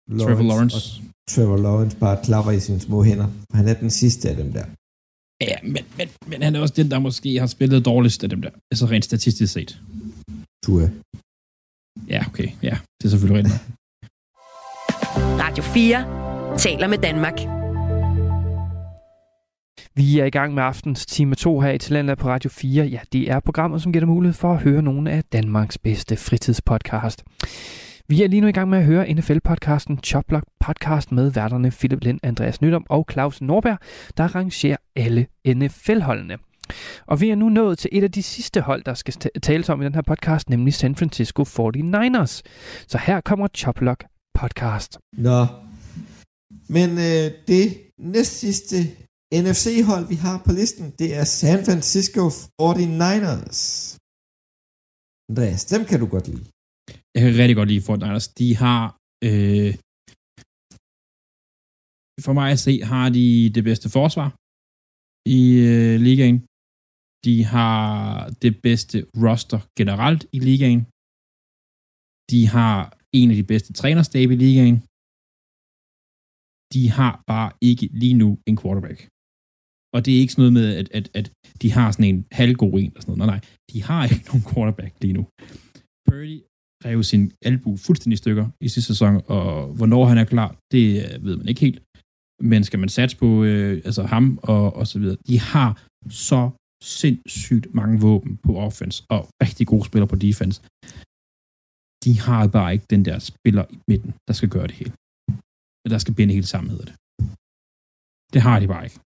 [0.07, 0.77] Lawrence, Trevor Lawrence.
[0.77, 0.83] Og
[1.33, 3.27] Trevor Lawrence bare klapper i sine små hænder.
[3.57, 4.65] Han er den sidste af dem der.
[5.41, 8.41] Ja, men, men, men han er også den, der måske har spillet dårligst af dem
[8.41, 8.49] der.
[8.71, 9.81] Altså rent statistisk set.
[10.65, 10.89] Tua.
[12.07, 12.49] Ja, okay.
[12.63, 13.61] Ja, det er selvfølgelig rigtigt.
[15.43, 17.54] Radio 4 taler med Danmark.
[19.97, 22.85] Vi er i gang med aftens time 2 her i Talentet på Radio 4.
[22.85, 26.17] Ja, det er programmet, som giver dig mulighed for at høre nogle af Danmarks bedste
[26.17, 27.23] fritidspodcast.
[28.07, 32.03] Vi er lige nu i gang med at høre NFL-podcasten Choplock Podcast med værterne Philip
[32.03, 33.77] Lind, Andreas Nydom og Claus Norberg,
[34.17, 36.37] der arrangerer alle NFL-holdene.
[37.05, 39.81] Og vi er nu nået til et af de sidste hold, der skal tales om
[39.81, 42.41] i den her podcast, nemlig San Francisco 49ers.
[42.87, 44.97] Så her kommer Choplock Podcast.
[45.17, 45.45] Nå,
[46.69, 48.75] men øh, det næst sidste
[49.33, 52.23] NFC-hold, vi har på listen, det er San Francisco
[52.61, 53.59] 49ers.
[55.29, 56.45] Andreas, dem kan du godt lide.
[57.13, 58.25] Jeg kan rigtig godt lide 49ers.
[58.39, 58.83] De har...
[59.27, 59.71] Øh,
[62.25, 64.29] for mig at se, har de det bedste forsvar
[65.37, 66.37] i øh, ligaen.
[67.25, 67.79] De har
[68.43, 70.81] det bedste roster generelt i ligaen.
[72.31, 72.79] De har
[73.19, 74.77] en af de bedste trænerstab i ligaen.
[76.73, 78.99] De har bare ikke lige nu en quarterback.
[79.95, 81.31] Og det er ikke sådan noget med, at, at, at
[81.61, 83.19] de har sådan en halvgod en eller sådan noget.
[83.19, 83.41] Nej, nej.
[83.71, 85.23] De har ikke nogen quarterback lige nu.
[86.07, 86.37] Purdy
[86.85, 90.85] rev sin albu fuldstændig i stykker i sidste sæson, og hvornår han er klar, det
[91.03, 91.79] øh, ved man ikke helt.
[92.51, 95.69] Men skal man satse på øh, altså ham og, og så videre, de har
[96.09, 96.41] så
[96.83, 100.57] sindssygt mange våben på offense, og rigtig gode spillere på defense.
[102.05, 104.93] De har bare ikke den der spiller i midten, der skal gøre det hele.
[105.93, 106.95] Der skal binde hele sammen, hedder det.
[108.33, 108.99] Det har de bare ikke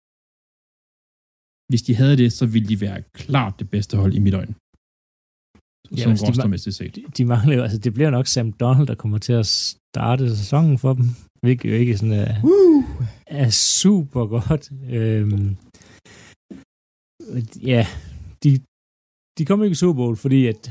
[1.70, 4.56] hvis de havde det, så ville de være klart det bedste hold i mit øjne.
[5.98, 6.96] Ja, som rostermæssigt set.
[6.96, 9.48] De, de mangler jo, altså det bliver nok Sam Donald, der kommer til at
[9.94, 11.06] starte sæsonen for dem,
[11.42, 12.84] hvilket jo ikke sådan er, uh.
[13.28, 14.64] er super godt.
[14.98, 15.50] Øhm,
[17.72, 17.84] ja,
[18.44, 18.50] de,
[19.38, 20.62] de kom ikke i Super Bowl, fordi at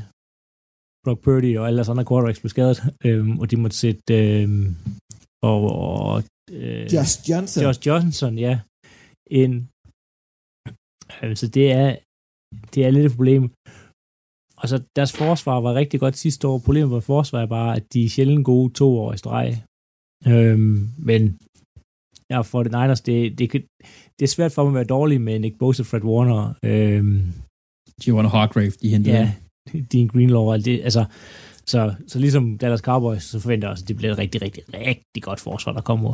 [1.03, 4.75] Brock Purdy og alle deres andre quarterbacks blev skadet, øhm, og de måtte sætte øhm,
[5.43, 7.63] og, og øh, Josh Johnson.
[7.63, 8.53] Josh Johnson, ja,
[9.41, 9.53] en
[11.21, 11.95] Altså, det er,
[12.73, 13.43] det er lidt et problem.
[14.61, 16.57] Og så deres forsvar var rigtig godt sidste år.
[16.65, 19.63] Problemet med forsvar er bare, at de er sjældent gode to år i streg.
[20.27, 21.21] Øhm, men
[22.29, 23.51] ja, for det Niners, det, det,
[24.19, 26.53] det er svært for mig at være dårlig med Nick Bosa Fred Warner.
[26.63, 27.21] Øhm,
[28.01, 29.15] Giovanna Hargrave, de hentede.
[29.15, 29.33] Ja,
[29.91, 30.57] Dean Greenlaw.
[30.57, 31.05] Det, altså,
[31.69, 34.63] så, så ligesom Dallas Cowboys, så forventer jeg også, at det bliver et rigtig, rigtig,
[34.73, 36.13] rigtig godt forsvar, der kommer,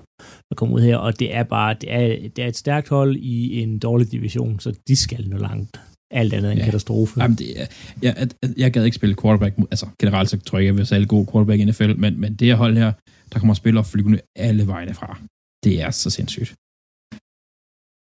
[0.49, 0.97] der kommer ud her.
[0.97, 4.59] Og det er bare, det er, det er et stærkt hold i en dårlig division,
[4.59, 5.79] så de skal nå langt.
[6.11, 6.65] Alt andet end ja.
[6.65, 7.21] katastrofe.
[7.21, 7.67] Jamen, det er,
[8.01, 9.57] jeg, jeg gad ikke spille quarterback.
[9.57, 12.47] Altså, generelt så tror jeg, jeg vil sælge god quarterback i NFL, men, men det
[12.47, 12.91] her hold her,
[13.33, 15.19] der kommer spillere flyvende alle vegne fra.
[15.63, 16.49] Det er så sindssygt.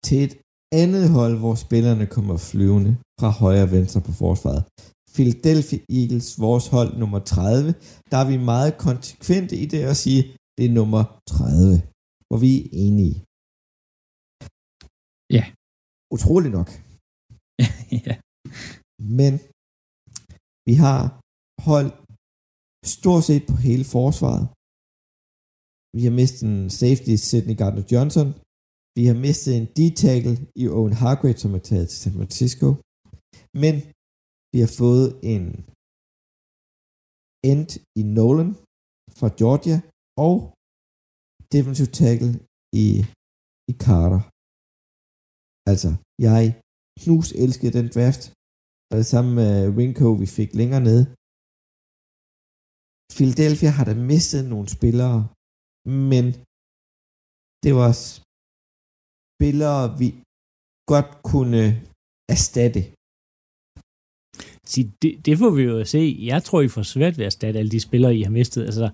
[0.06, 0.36] Til et
[0.84, 4.64] andet hold, hvor spillerne kommer flyvende fra højre og venstre på forsvaret,
[5.16, 7.74] Philadelphia Eagles, vores hold nummer 30,
[8.12, 10.22] der er vi meget konsekvente i det at sige,
[10.58, 11.82] det er nummer 30,
[12.28, 13.16] hvor vi er enige.
[15.38, 15.44] Ja.
[16.16, 16.70] Utroligt nok.
[18.06, 18.14] ja.
[19.20, 19.34] Men
[20.68, 21.02] vi har
[21.70, 21.96] holdt
[22.96, 24.46] stort set på hele forsvaret.
[25.98, 28.28] Vi har mistet en safety, Sidney Gardner-Johnson.
[28.98, 32.68] Vi har mistet en D-tackle i Owen Hargrave, som er taget til San Francisco.
[33.64, 33.74] Men
[34.54, 35.46] vi har fået en
[37.52, 37.70] end
[38.02, 38.52] i Nolan
[39.20, 39.78] fra Georgia,
[40.28, 40.36] og
[41.56, 42.32] defensive tackle
[42.84, 42.88] i,
[43.72, 44.22] i Carter.
[45.72, 45.90] Altså,
[46.28, 46.44] jeg
[47.02, 48.24] knus elskede den draft,
[48.90, 51.02] og det samme med Winko, vi fik længere ned.
[53.16, 55.20] Philadelphia har da mistet nogle spillere,
[56.10, 56.26] men
[57.64, 57.92] det var
[59.36, 60.08] spillere, vi
[60.92, 61.64] godt kunne
[62.34, 62.82] erstatte
[64.74, 66.04] sige, det, det får vi jo at se.
[66.32, 68.62] Jeg tror, I får svært ved at erstatte alle de spillere, I har mistet.
[68.70, 68.86] Altså,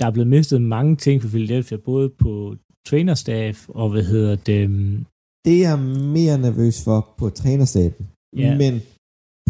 [0.00, 2.32] der er blevet mistet mange ting for Philadelphia, både på
[2.88, 4.60] trænerstaff og hvad hedder det...
[4.64, 5.06] øhm,
[5.46, 5.78] Det er jeg
[6.16, 8.04] mere nervøs for på trænerstaben.
[8.36, 8.58] Ja.
[8.62, 8.72] Men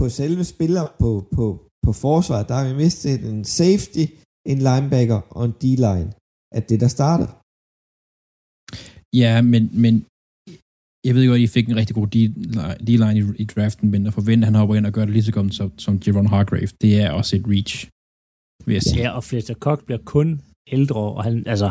[0.00, 1.44] på selve spiller på, på,
[1.84, 4.04] på forsvaret, der har vi mistet en safety,
[4.52, 6.10] en linebacker og en D-line.
[6.56, 7.28] At det, der starter.
[9.22, 9.94] Ja, men, men
[11.06, 12.06] jeg ved godt, at I fik en rigtig god
[12.86, 15.22] D-line i, i draften, men at forvente, at han hopper ind og gør det lige
[15.22, 17.88] så godt som, som Javon Hargrave, det er også et reach,
[18.66, 19.02] vil jeg sige.
[19.02, 20.40] Ja, og Fletcher Cox bliver kun
[20.72, 21.68] ældre, og han, altså,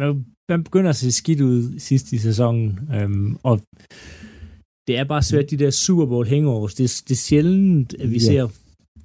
[0.00, 3.60] man- begynder at se skidt ud sidst i sæsonen, øhm, og
[4.86, 8.14] det er bare svært, de der Super Bowl hangovers, det, det er sjældent, at vi
[8.14, 8.26] Ja.
[8.28, 8.48] ser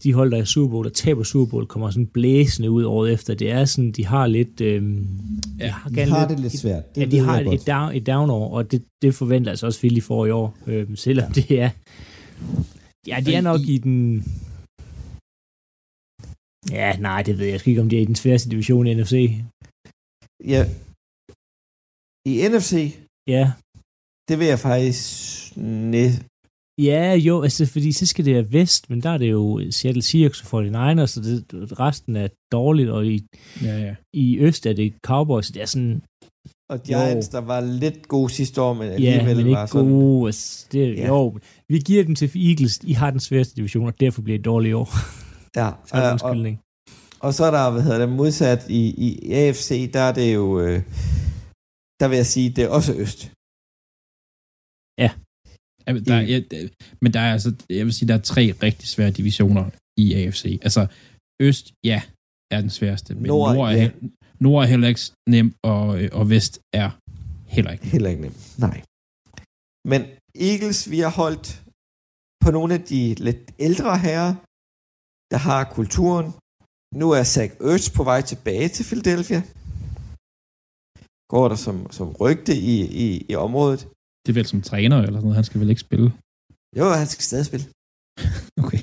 [0.03, 2.83] de hold, der er i Super Bowl, der taber Super Bowl, kommer sådan blæsende ud
[2.83, 3.33] året efter.
[3.35, 4.61] Det er sådan, de har lidt...
[4.61, 5.07] Øhm,
[5.59, 6.95] Ja, de har, De har det lidt svært.
[6.95, 9.79] Det ja, de har et, et, down, et down-år, og det, det forventer altså også
[9.79, 11.69] Philly for i år, øhm, selvom det er...
[13.07, 14.23] Ja, de er nok i den...
[16.71, 18.93] Ja, nej, det ved jeg sgu ikke, om det er i den sværeste division i
[18.93, 19.13] NFC.
[20.53, 20.61] Ja.
[22.31, 22.71] I NFC,
[23.27, 23.45] Ja,
[24.29, 25.11] det vil jeg faktisk
[25.93, 26.03] næ...
[26.81, 30.01] ja jo, altså fordi så skal det være vest, men der er det jo Seattle
[30.01, 33.25] Seahawks og 49ers, så det, resten er dårligt, og i,
[33.63, 33.95] Ja, ja.
[34.13, 36.03] i øst er det Cowboys, det er sådan,
[36.69, 39.91] Og Giants, der var lidt gode sidste år, men ja, alligevel men var ikke sådan...
[39.91, 40.27] gode.
[40.27, 41.01] Altså, det, Ja.
[41.01, 41.07] ja.
[41.07, 41.37] Jo,
[41.69, 44.71] vi giver den til Eagles, I har den sværeste division, og derfor bliver det dårligt
[44.71, 44.89] i år.
[45.55, 46.57] Ja, Så er det øh,
[47.21, 50.33] og, og så er der, hvad hedder det, modsat i, i AFC, der er det
[50.33, 50.59] jo...
[50.59, 50.81] Øh,
[51.99, 53.31] der vil jeg sige, det er også øst.
[55.87, 56.69] Ja, men der, ja, der-
[57.01, 60.59] men der er altså, jeg vil sige, der er tre rigtig svære divisioner i AFC.
[60.61, 60.87] Altså,
[61.41, 62.01] Øst, ja,
[62.51, 63.89] er den sværeste, men Nord, Nord, er, ja.
[64.39, 66.89] Nord er heller ikke nem, og, øh, og Vest er
[67.55, 67.91] heller ikke nem.
[67.91, 68.59] Heller ikke nemt.
[68.59, 68.77] Nej.
[69.91, 70.01] Men
[70.49, 71.47] Eagles, vi har holdt
[72.43, 74.33] på nogle af de lidt ældre herrer,
[75.31, 76.27] der har kulturen.
[77.01, 79.41] Nu er Zach Ertz på vej tilbage til Philadelphia.
[81.33, 82.75] Går der som, som rygte i,
[83.05, 83.81] i, i området.
[84.23, 86.13] Det er vel som træner eller sådan noget, han skal vel ikke spille.
[86.79, 87.65] Jo, han skal stadig spille.
[88.63, 88.81] Okay.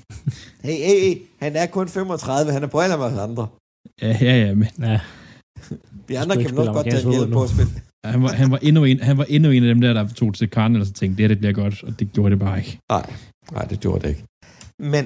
[0.67, 3.49] Hey, hey, hey, han er kun 35, han er på alder med os andre.
[4.03, 5.01] Ja, ja, ja, men Ja,
[6.09, 7.73] Vi andre kan nok godt tage hjælp på at spille.
[8.13, 10.35] han var, han, var endnu en, han var endnu en af dem der, der tog
[10.35, 12.79] til Cardinals og tænkte, det her det bliver godt, og det gjorde det bare ikke.
[12.91, 13.07] Nej,
[13.53, 14.25] nej, det gjorde det ikke.
[14.93, 15.05] Men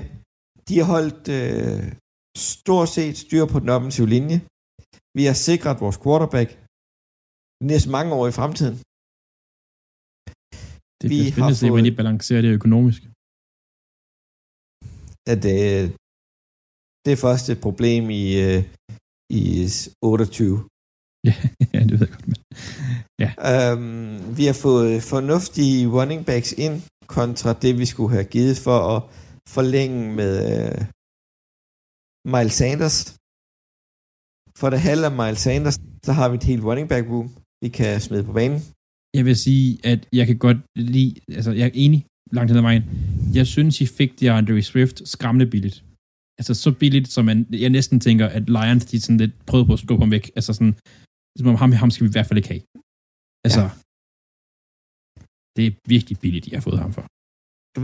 [0.69, 1.93] de har holdt øh,
[2.37, 4.41] stort set styr på den offensive linje.
[5.19, 6.49] Vi har sikret vores quarterback
[7.71, 8.77] næsten mange år i fremtiden.
[11.01, 13.01] Det Vi bliver spændende at se, hvordan de balancerer det økonomisk.
[15.33, 15.85] At øh,
[17.05, 18.61] det er først et problem i, øh,
[19.41, 19.45] i
[20.03, 20.69] 28.
[21.75, 22.29] ja, det ved jeg godt.
[22.31, 22.39] Men.
[23.51, 26.77] Um, vi har fået fornuftige running backs ind,
[27.17, 29.01] kontra det, vi skulle have givet for at
[29.57, 30.81] forlænge med øh,
[32.33, 32.99] Miles Sanders.
[34.61, 37.29] For det halve af Miles Sanders, så har vi et helt running back room,
[37.63, 38.61] vi kan smide på banen.
[39.17, 40.59] Jeg vil sige, at jeg kan godt
[40.95, 42.01] lide, altså jeg er enig
[42.37, 42.85] langt hen ad vejen.
[43.39, 45.79] Jeg synes, I fik de Andre Swift skræmmende billigt.
[46.39, 49.73] Altså så billigt, som man, jeg næsten tænker, at Lions, de sådan lidt prøvede på
[49.73, 50.25] at skubbe ham væk.
[50.39, 50.75] Altså sådan,
[51.39, 52.63] som om ham, ham skal vi i hvert fald ikke have.
[53.47, 53.71] Altså, ja.
[55.57, 57.03] det er virkelig billigt, I har fået ham for.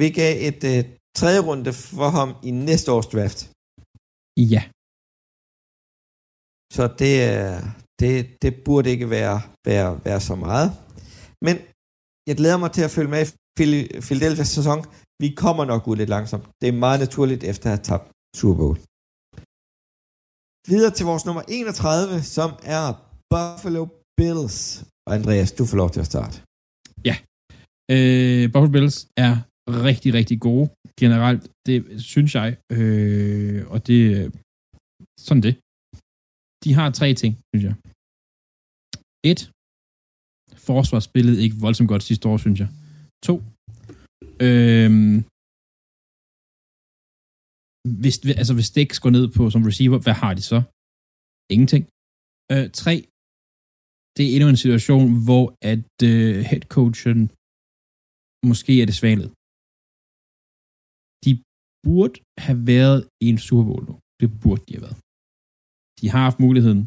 [0.01, 0.81] Vi gav et øh,
[1.19, 3.39] tredje runde for ham i næste års draft.
[4.55, 4.63] Ja,
[6.77, 7.63] Så det, er-
[8.01, 8.13] det,
[8.43, 10.69] det burde ikke være, være, være så meget.
[11.47, 11.57] Men
[12.29, 13.27] jeg glæder mig til at følge med i
[14.07, 14.79] Philadelphia's sæson.
[15.23, 16.45] Vi kommer nok ud lidt langsomt.
[16.61, 18.07] Det er meget naturligt efter at have tabt
[18.39, 18.77] Super Bowl.
[20.73, 22.85] Videre til vores nummer 31, som er
[23.33, 23.83] Buffalo
[24.19, 24.57] Bills.
[25.07, 26.37] Og Andreas, du får lov til at starte.
[27.95, 29.33] øh, Buffalo Bills er
[29.89, 30.67] rigtig, rigtig gode
[31.03, 31.43] generelt.
[31.67, 31.79] Det
[32.13, 33.99] synes jeg, øh, og det
[35.27, 35.55] sådan det.
[36.65, 37.75] De har tre ting, synes jeg.
[39.31, 39.41] Et,
[40.71, 42.71] forsvar spillede ikke voldsomt godt sidste år, synes jeg.
[43.29, 43.35] To,
[44.47, 45.17] Øhm,
[48.03, 50.59] hvis, altså hvis Dix går ned på som receiver, hvad har de så?
[51.55, 51.85] Ingenting.
[52.53, 52.95] Øh, tre,
[54.17, 57.21] det er endnu en situation, hvor at øh, headcoachen
[58.51, 59.29] måske er det svalet.
[61.25, 61.33] De
[61.87, 62.17] burde
[62.47, 63.95] have været i en Super Bowl nu.
[64.21, 64.99] Det burde de have været.
[65.99, 66.83] De har haft muligheden,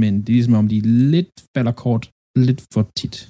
[0.00, 0.78] men det er ligesom om, de
[1.14, 2.04] lidt falder kort
[2.44, 3.28] lidt for tit.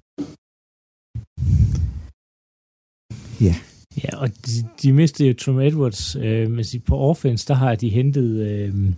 [3.40, 3.54] Ja,
[4.16, 4.52] og de,
[4.82, 8.92] de mistede jo Tom Edwards, øh, men på offense, der har de hentet øh,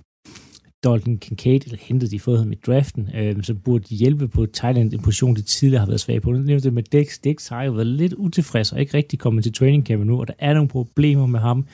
[0.85, 4.47] Dalton Kincaid, eller hentede de fået ham i draften, øh, så burde de hjælpe på
[4.47, 6.33] Thailand, en position, de tidligere har været svage på.
[6.33, 7.19] Nu nævnte det med Dex.
[7.25, 10.29] Dex har jo været lidt utilfreds og ikke rigtig kommet til training camp nu, og
[10.29, 11.67] der er nogle problemer med ham.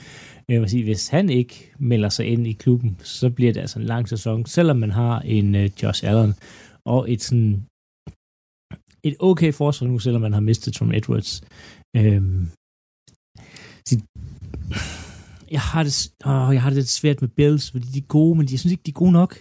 [0.49, 3.78] Jeg vil sige, hvis han ikke melder sig ind i klubben, så bliver det altså
[3.78, 6.34] en lang sæson, selvom man har en uh, Josh Allen
[6.84, 7.62] og et sådan
[9.03, 11.41] et okay forsvar nu, selvom man har mistet Tom Edwards.
[11.97, 12.41] Øhm,
[15.51, 15.95] jeg har det,
[16.27, 18.73] åh, jeg har det lidt svært med Bills, fordi de er gode, men jeg synes
[18.73, 19.33] ikke, de er gode nok.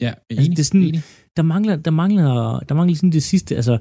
[0.00, 1.02] Ja, Altså, enig, det er sådan- enig.
[1.36, 3.74] Der mangler, der mangler, der mangler sådan det sidste, altså,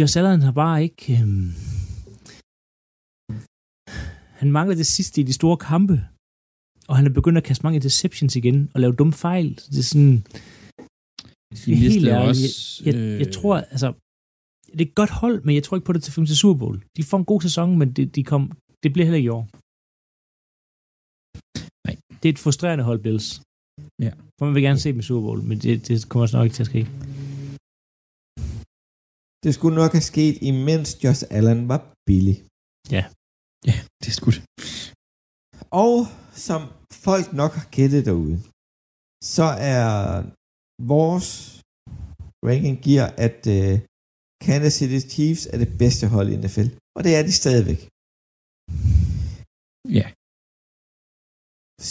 [0.00, 1.50] Josh Allen har bare ikke, øhm,
[4.40, 5.96] han mangler det sidste i de store kampe,
[6.88, 9.48] og han er begyndt at kaste mange interceptions igen, og lave dumme fejl.
[9.72, 10.16] Det er sådan,
[11.64, 12.82] De mistede ærligt, også...
[12.86, 13.88] jeg, jeg tror, altså,
[14.72, 16.58] det er et godt hold, men jeg tror ikke på det til 5 til Super
[16.58, 16.76] Bowl.
[16.96, 18.42] De får en god sæson, men det, de kom,
[18.82, 19.44] det bliver heller ikke i år.
[21.86, 21.94] Nej.
[22.20, 23.28] Det er et frustrerende hold, Bills.
[24.06, 24.12] Ja.
[24.36, 26.44] For man vil gerne se dem i Super Bowl, men det, det kommer også nok
[26.46, 26.82] ikke til at ske.
[29.44, 32.36] Det skulle nok have sket, imens Josh Allen var billig.
[32.96, 33.04] Ja,
[34.00, 34.38] det er skudt.
[35.86, 35.96] Og
[36.46, 36.60] som
[37.06, 38.36] folk nok har gættet derude,
[39.36, 39.46] så
[39.76, 39.88] er
[40.92, 41.28] vores
[42.48, 43.74] ranking giver, at uh,
[44.46, 46.68] Kansas City Chiefs er det bedste hold i NFL.
[46.96, 47.80] Og det er de stadigvæk.
[49.98, 50.06] Ja.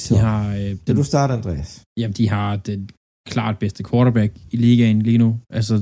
[0.02, 1.72] Så, De har, øh, vil du starte, Andreas?
[2.00, 2.90] Jamen, de har den
[3.32, 5.30] klart bedste quarterback i ligaen lige nu.
[5.58, 5.76] Altså,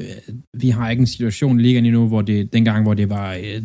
[0.00, 0.20] øh,
[0.62, 3.28] vi har ikke en situation i ligaen lige nu, hvor det, dengang, hvor det var
[3.44, 3.62] øh,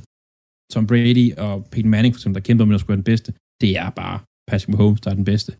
[0.73, 3.29] Tom Brady og Peyton Manning, for eksempel, der kæmpede med at skulle være den bedste.
[3.61, 4.17] Det er bare
[4.49, 5.51] Patrick Mahomes, der er den bedste.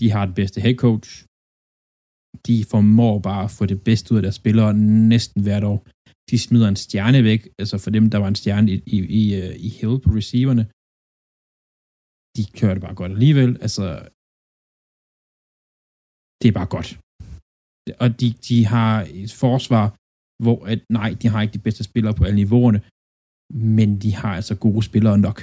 [0.00, 1.24] De har den bedste head coach.
[2.46, 4.72] De formår bare at få det bedste ud af deres spillere
[5.12, 5.78] næsten hvert år.
[6.30, 9.24] De smider en stjerne væk, altså for dem, der var en stjerne i, i, i,
[9.40, 10.64] øh, i Hill på receiverne.
[12.36, 13.50] De kører det bare godt alligevel.
[13.66, 13.84] Altså,
[16.40, 16.88] det er bare godt.
[18.02, 19.86] Og de, de har et forsvar,
[20.44, 22.80] hvor at, nej, de har ikke de bedste spillere på alle niveauerne,
[23.76, 25.38] men de har altså gode spillere nok.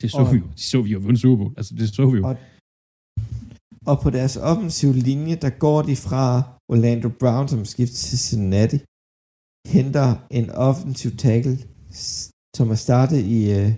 [0.00, 0.46] Det så Og- vi jo.
[0.58, 1.52] Det så vi jo vundet Super Bowl.
[1.58, 2.24] Altså, det så vi jo.
[2.28, 2.40] Og-
[3.90, 6.24] Og på deres offensive linje, der går de fra
[6.72, 8.78] Orlando Brown, som skifter til Cincinnati,
[9.74, 10.08] henter
[10.38, 11.56] en offensiv tackle,
[12.56, 13.70] som er startet i, uh,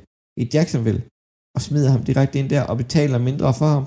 [0.42, 1.02] i Jacksonville,
[1.55, 3.84] og smider ham direkte ind der og betaler mindre for ham.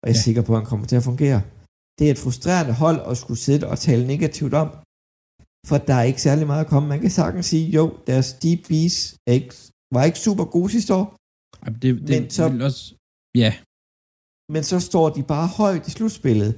[0.00, 0.26] Og jeg er Ja.
[0.26, 1.40] sikker på, at han kommer til at fungere.
[1.98, 4.68] Det er et frustrerende hold at skulle sidde og tale negativt om,
[5.68, 6.88] for der er ikke særlig meget at komme.
[6.88, 8.96] Man kan sagtens sige, jo, deres DB's
[9.28, 9.54] er ikke,
[9.94, 11.06] var ikke super gode sidste år,
[11.62, 12.94] Ej, Det, det Men så- vil også...
[13.42, 13.52] Ja,
[14.54, 16.52] men så står de bare højt i slutspillet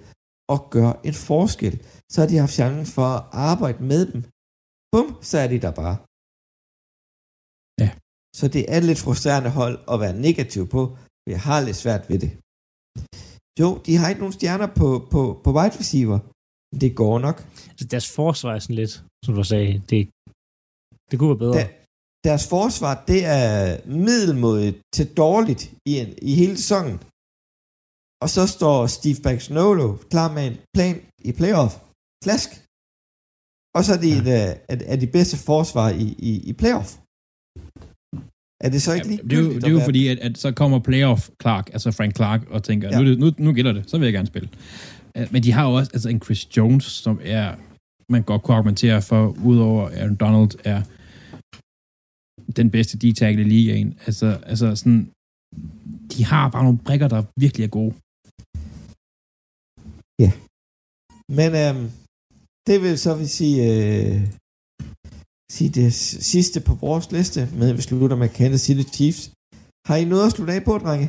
[0.52, 1.74] og gør en forskel.
[2.12, 4.20] Så har de haft chancen for at arbejde med dem.
[4.92, 5.96] Bum, så er de der bare.
[7.82, 7.90] Ja.
[8.38, 10.80] Så det er lidt frustrerende hold at være negativ på,
[11.20, 12.30] for jeg har lidt svært ved det.
[13.60, 16.18] Jo, de har ikke nogen stjerner på, på, på wide receiver.
[16.70, 17.36] Men det går nok.
[17.70, 20.00] Altså, deres forsvar er sådan lidt, som du sagde, det,
[21.08, 21.56] det kunne være bedre.
[21.58, 21.64] Da,
[22.28, 23.50] deres forsvar, det er
[24.06, 26.96] middelmodigt til dårligt i, en, i hele sæsonen.
[28.22, 30.96] Og så står Steve Baggnolo klar med en plan
[31.28, 31.72] i playoff.
[32.24, 32.50] Klask.
[33.76, 34.20] Og så er de, ja.
[34.20, 34.28] et,
[34.72, 36.90] er, er de bedste forsvar i, i, i playoff.
[38.64, 40.38] Er det så ikke ja lige det er jo, det er jo fordi, at, at
[40.38, 42.94] så kommer playoff Clark, altså Frank Clark, og tænker, Ja.
[42.98, 43.02] ja.
[43.02, 44.48] nu, det- nu, nu gælder det, så vil jeg gerne spille.
[45.16, 47.46] Øh, Men de har jo også altså en Chris Jones, som er,
[48.12, 50.80] man godt kunne argumentere for, udover Aaron Donald, er
[52.56, 53.98] den bedste D-tackle i ligaen.
[54.06, 55.10] Altså, altså sådan,
[56.12, 57.94] de har bare nogle brikker, der virkelig er gode.
[61.38, 61.84] Men øhm,
[62.68, 64.18] det vil så vil sige, øh,
[65.56, 65.90] sige det
[66.32, 69.22] sidste på vores liste, med at vi slutter med Kansas City Chiefs.
[69.88, 71.06] Har I noget at slutte af på, drenge?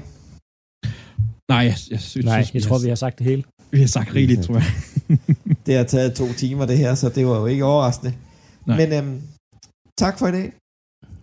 [1.54, 3.44] Nej, jeg, jeg synes, Nej, synes, jeg tror, vi har sagt det hele.
[3.72, 4.70] vi har sagt rigeligt, tror jeg.
[5.66, 8.14] Det har taget to timer, det her, så det var jo ikke overraskende.
[8.68, 8.78] Nej.
[8.80, 9.22] Men øhm,
[9.98, 10.48] tak for i dag.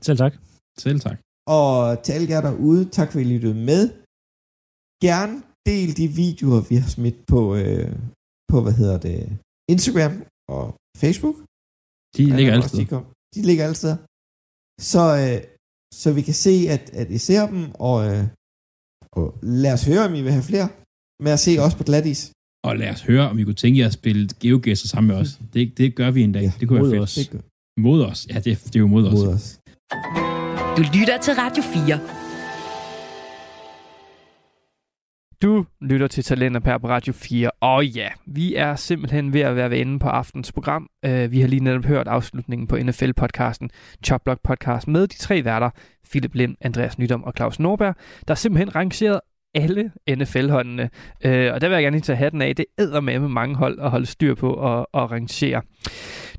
[0.06, 0.34] Selv tak.
[0.78, 1.18] Selv tak.
[1.46, 3.82] Og til alle jer derude, tak for at I lyttede med.
[5.06, 5.34] Gerne
[5.66, 7.92] del de videoer, vi har smidt på, øh,
[8.50, 9.38] på hvad hedder det,
[9.74, 10.14] Instagram
[10.56, 10.64] og
[11.02, 11.36] Facebook.
[12.16, 12.64] De ligger Ja, altid.
[12.64, 13.04] også De, kom,
[13.34, 13.96] de ligger steder.
[14.92, 15.38] Så, øh,
[16.02, 18.24] så vi kan se, at, at I ser dem, og, øh,
[19.12, 20.68] og lad os høre, om I vil have flere
[21.24, 22.20] med at se os på glatis.
[22.64, 25.30] Og lad os høre, om I kunne tænke jer at spille GeoGuessr sammen med os.
[25.54, 26.42] Det, det gør vi en dag.
[26.42, 27.14] Ja, det kunne være os.
[27.14, 27.32] fedt.
[27.32, 27.48] Det gør
[27.80, 28.26] Mod os.
[28.30, 29.12] Ja, det, det er jo mod os.
[29.14, 29.58] mod os.
[30.76, 32.27] Du lytter til Radio 4.
[35.42, 37.50] Du lytter til Talenter på Radio 4.
[37.60, 40.88] Og ja, vi er simpelthen ved at være ved enden på aftens program.
[41.06, 43.68] Uh, vi har lige netop hørt afslutningen på NFL-podcasten,
[44.04, 45.70] Chopblock Podcast, med de tre værter,
[46.10, 47.94] Philip Lind, Andreas Nydom og Claus Norberg,
[48.28, 49.20] der simpelthen rangeret
[49.54, 50.90] alle NFL-holdene.
[51.24, 52.56] Øh, og der vil jeg gerne lige tage hatten af.
[52.56, 55.62] Det æder med med mange hold at holde styr på og, og rangere.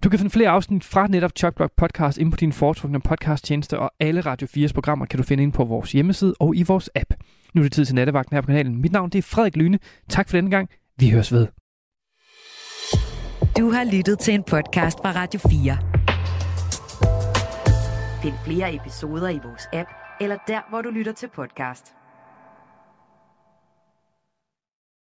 [0.03, 3.91] Du kan finde flere afsnit fra netop Chopblock Podcast ind på din foretrukne podcasttjeneste, og
[3.99, 7.13] alle Radio 4's programmer kan du finde ind på vores hjemmeside og i vores app.
[7.53, 8.81] Nu er det tid til nattevagten her på kanalen.
[8.81, 9.79] Mit navn det er Frederik Lyne.
[10.09, 10.69] Tak for denne gang.
[10.97, 11.47] Vi høres ved.
[13.57, 15.77] Du har lyttet til en podcast fra Radio 4.
[18.21, 19.89] Find flere episoder i vores app,
[20.21, 21.93] eller der, hvor du lytter til podcast.